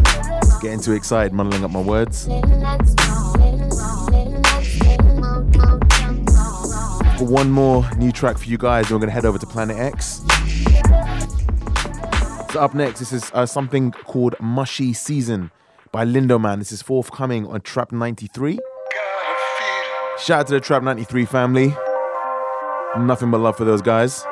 [0.61, 2.27] Getting too excited, muddling up my words.
[7.17, 9.79] For one more new track for you guys, we're going to head over to Planet
[9.79, 10.21] Ex.
[12.53, 15.51] So up next, this is uh, something called Mushy Season
[15.93, 16.59] by Lindo Man.
[16.59, 18.59] This is forthcoming on Trap 93.
[20.19, 21.75] Shout out to the Trap 93 family.
[22.99, 24.25] Nothing but love for those guys.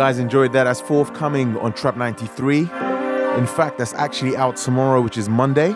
[0.00, 0.64] Guys enjoyed that.
[0.64, 2.60] That's forthcoming on Trap 93.
[2.60, 5.74] In fact, that's actually out tomorrow, which is Monday.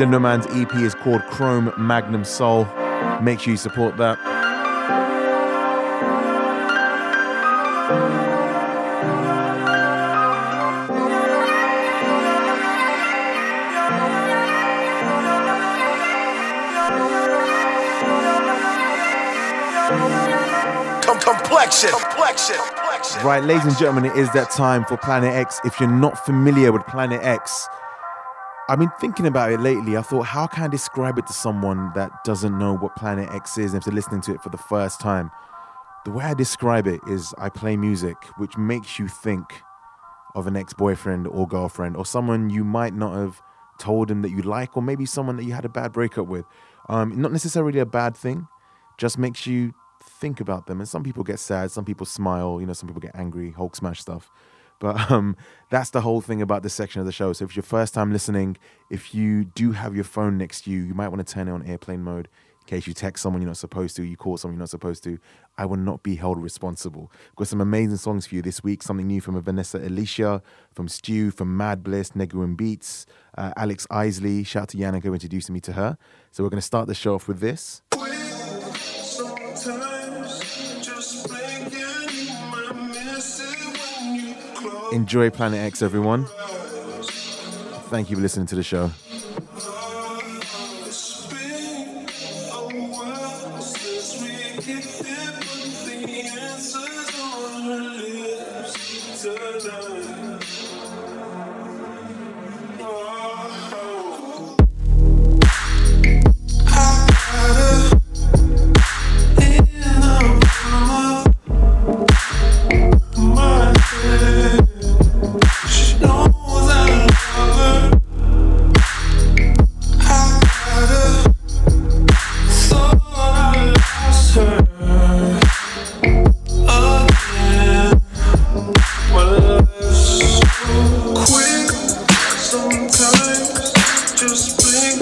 [0.00, 2.64] Lindoman's EP is called Chrome Magnum Soul.
[3.20, 4.18] Make sure you support that.
[23.28, 25.60] Right, ladies and gentlemen, it is that time for Planet Ex.
[25.62, 27.68] If you're not familiar with Planet Ex,
[28.70, 29.98] I've been thinking about it lately.
[29.98, 33.58] I thought, how can I describe it to someone that doesn't know what Planet Ex
[33.58, 35.30] is and if they're listening to it for the first time?
[36.06, 39.44] The way I describe it is I play music which makes you think
[40.34, 43.42] of an ex boyfriend or girlfriend or someone you might not have
[43.78, 46.46] told them that you like, or maybe someone that you had a bad breakup with.
[46.88, 48.48] Um, not necessarily a bad thing,
[48.96, 49.74] just makes you
[50.20, 50.80] think about them.
[50.80, 53.76] And some people get sad, some people smile, you know, some people get angry, Hulk
[53.76, 54.30] smash stuff.
[54.80, 55.36] But um,
[55.70, 57.32] that's the whole thing about this section of the show.
[57.32, 58.56] So if it's your first time listening,
[58.90, 61.52] if you do have your phone next to you, you might want to turn it
[61.52, 62.28] on airplane mode
[62.60, 65.02] in case you text someone you're not supposed to, you call someone you're not supposed
[65.04, 65.18] to.
[65.56, 67.10] I will not be held responsible.
[67.30, 68.82] I've got some amazing songs for you this week.
[68.82, 70.42] Something new from Vanessa Alicia,
[70.74, 74.44] from Stew, from Mad Bliss, Negu and Beats, uh, Alex Isley.
[74.44, 75.96] Shout out to who introducing me to her.
[76.30, 77.82] So we're going to start the show off with this.
[84.92, 86.24] Enjoy Planet Ex, everyone.
[87.90, 88.90] Thank you for listening to the show.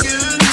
[0.05, 0.46] you.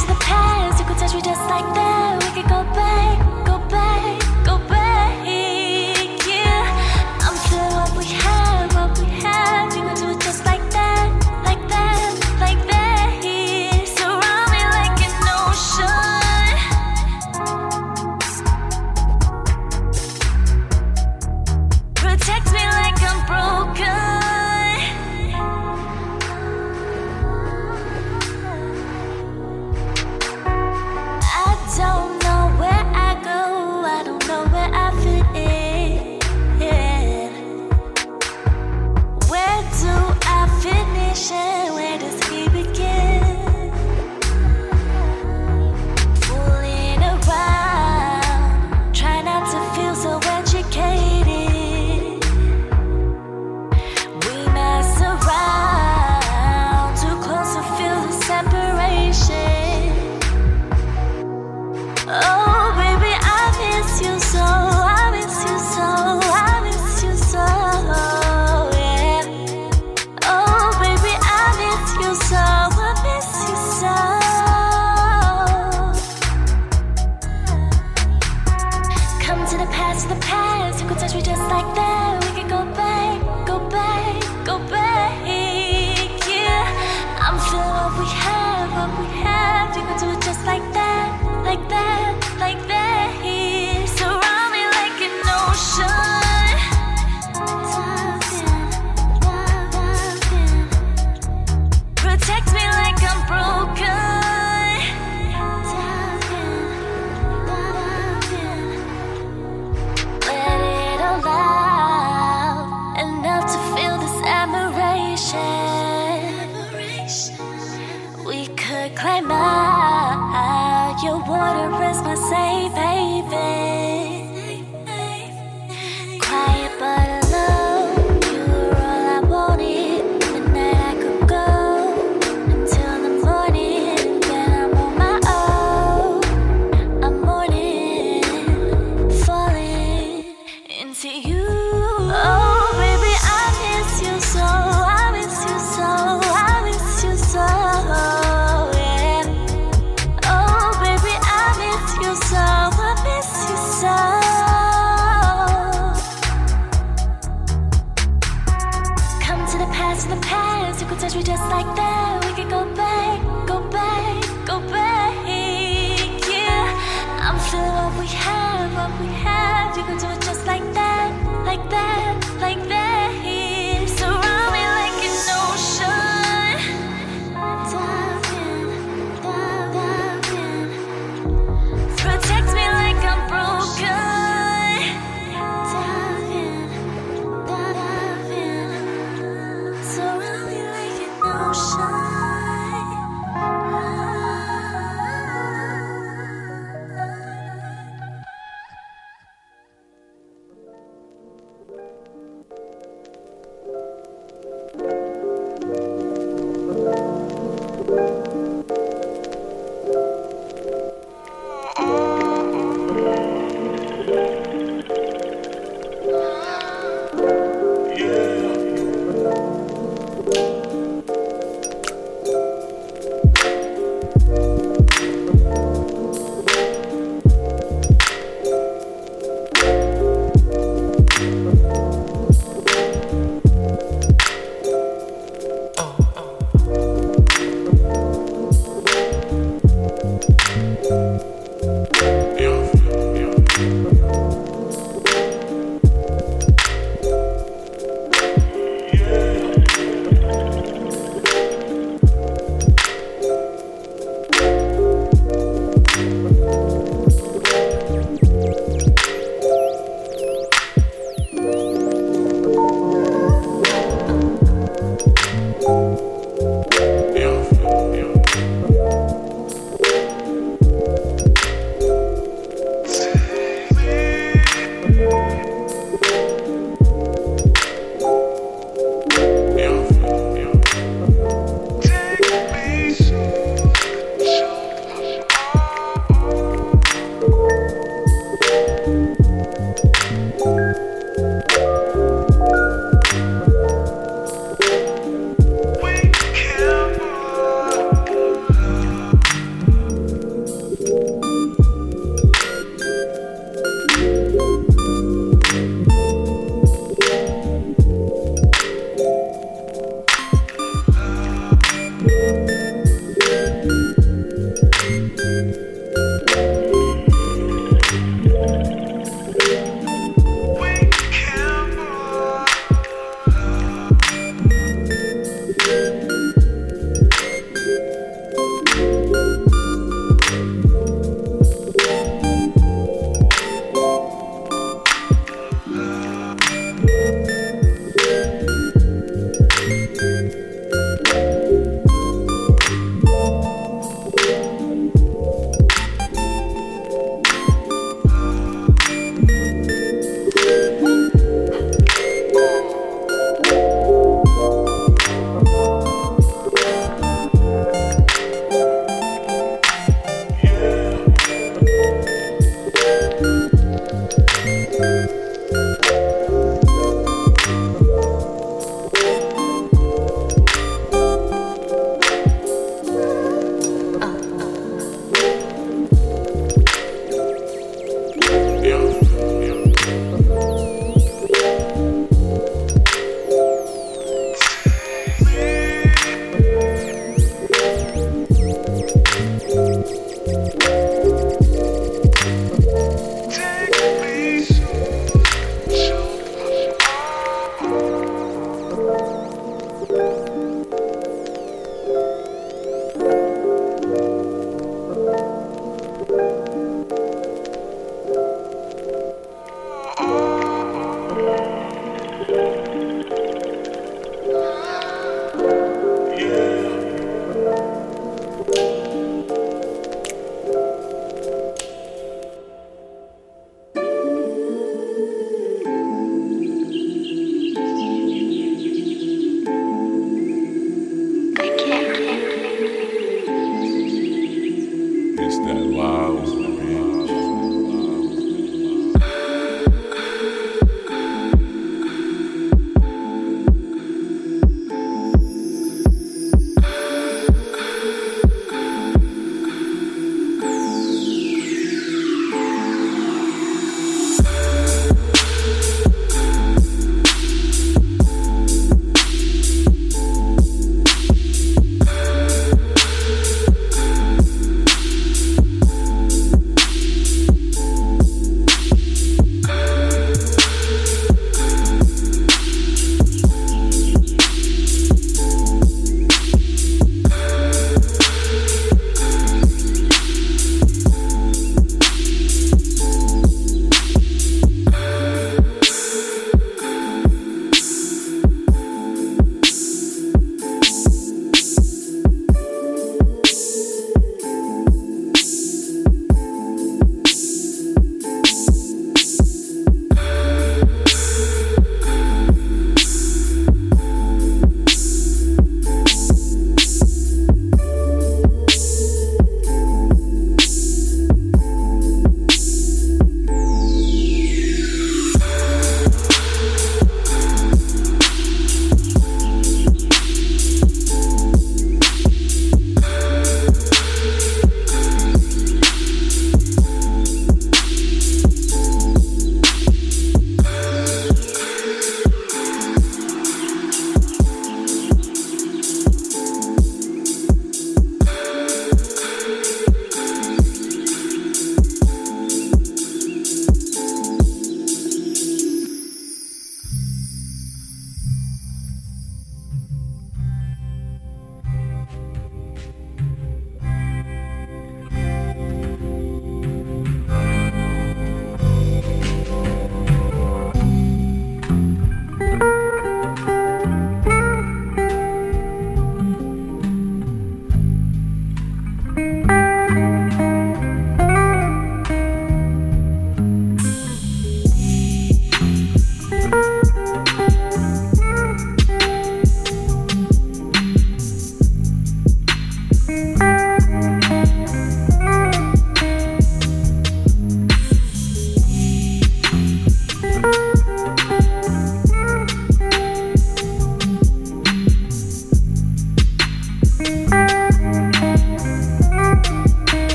[0.00, 0.80] to the past.
[0.80, 2.22] You could touch me just like that.
[2.22, 3.23] We could go back.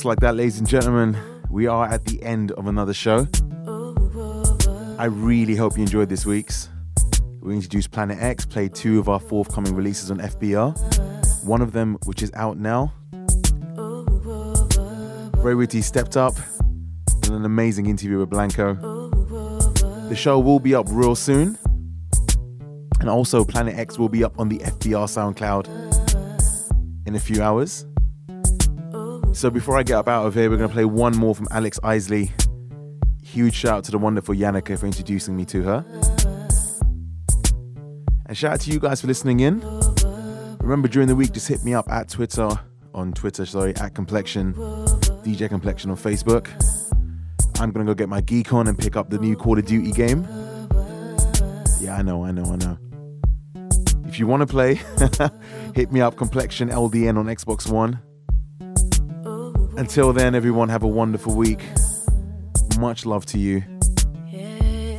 [0.00, 1.14] Just like that, ladies and gentlemen,
[1.50, 3.28] we are at the end of another show.
[4.98, 6.70] I really hope you enjoyed this week's.
[7.42, 11.44] We introduced Planet Next, played two of our forthcoming releases on FBR.
[11.44, 12.94] One of them, which is out now.
[15.36, 16.32] Rae Whitte stepped up
[17.26, 18.76] in an amazing interview with Blanco.
[20.08, 21.58] The show will be up real soon.
[23.00, 25.68] And also, Planet Ex will be up on the FBR SoundCloud
[27.06, 27.84] in a few hours.
[29.40, 31.48] So before I get up out of here, we're going to play one more from
[31.50, 32.30] Alex Isley.
[33.22, 35.84] Huge shout out to the wonderful Yannicka for introducing me to her.
[38.26, 39.62] And shout out to you guys for listening in.
[40.60, 42.50] Remember, during the week, just hit me up at Twitter,
[42.92, 44.52] on Twitter, sorry, at Complexion,
[45.24, 46.46] DJ Complexion on Facebook.
[47.58, 49.64] I'm going to go get my geek on and pick up the new Call of
[49.64, 50.28] Duty game.
[51.80, 52.78] Yeah, I know, I know, I know.
[54.04, 54.74] If you want to play,
[55.74, 58.02] hit me up, Complexion LDN on Xbox One.
[59.80, 61.64] Until then, everyone, have a wonderful week.
[62.78, 63.62] Much love to you.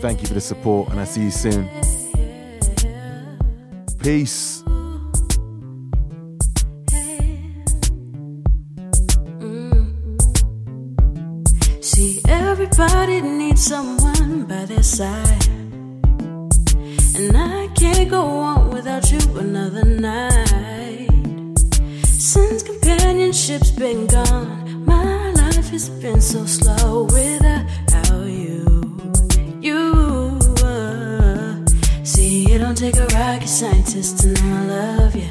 [0.02, 1.70] Thank you for the support, and I'll see you soon.
[4.00, 4.64] Peace.
[11.82, 15.46] See, everybody needs someone by their side.
[17.16, 21.08] And I can't go on without you another night.
[22.08, 24.61] Since companionship's been gone,
[25.72, 28.66] has been so slow without you.
[29.62, 31.66] You, uh,
[32.04, 35.30] see, it don't take a rocket scientist to know I love you.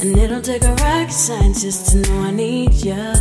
[0.00, 3.14] And it don't take a rocket scientist to know I need you.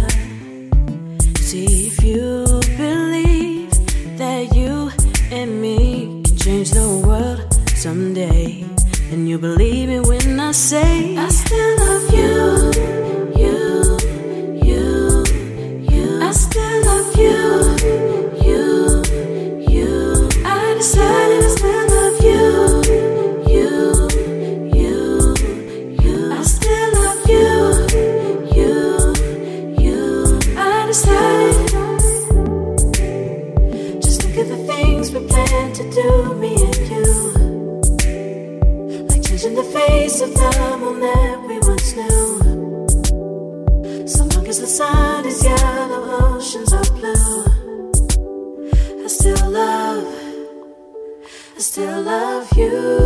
[1.38, 2.46] See if you
[2.76, 3.70] believe
[4.18, 4.92] that you
[5.32, 8.66] and me can change the world someday.
[9.12, 12.72] And you believe me when I say I still love you.
[12.82, 13.03] You,
[39.74, 41.33] face of the moon that
[52.56, 53.03] you.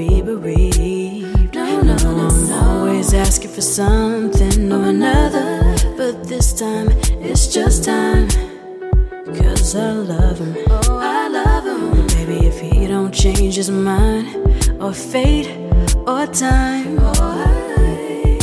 [0.00, 1.54] Be bereaved.
[1.54, 5.74] No, no, no, I'm always asking for something or another.
[5.98, 6.88] But this time,
[7.28, 8.28] it's just time.
[9.38, 10.56] Cause I love him.
[10.70, 11.90] Oh, I love him.
[11.90, 14.26] But baby, if he don't change his mind,
[14.80, 15.48] or fate,
[16.06, 18.38] or time, I,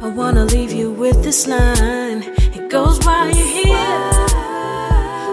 [0.00, 2.24] I wanna leave you with this line.
[2.58, 4.00] It goes while you're here.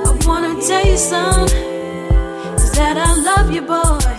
[0.10, 1.66] I wanna tell you something.
[2.66, 4.19] Is that I love you, boy.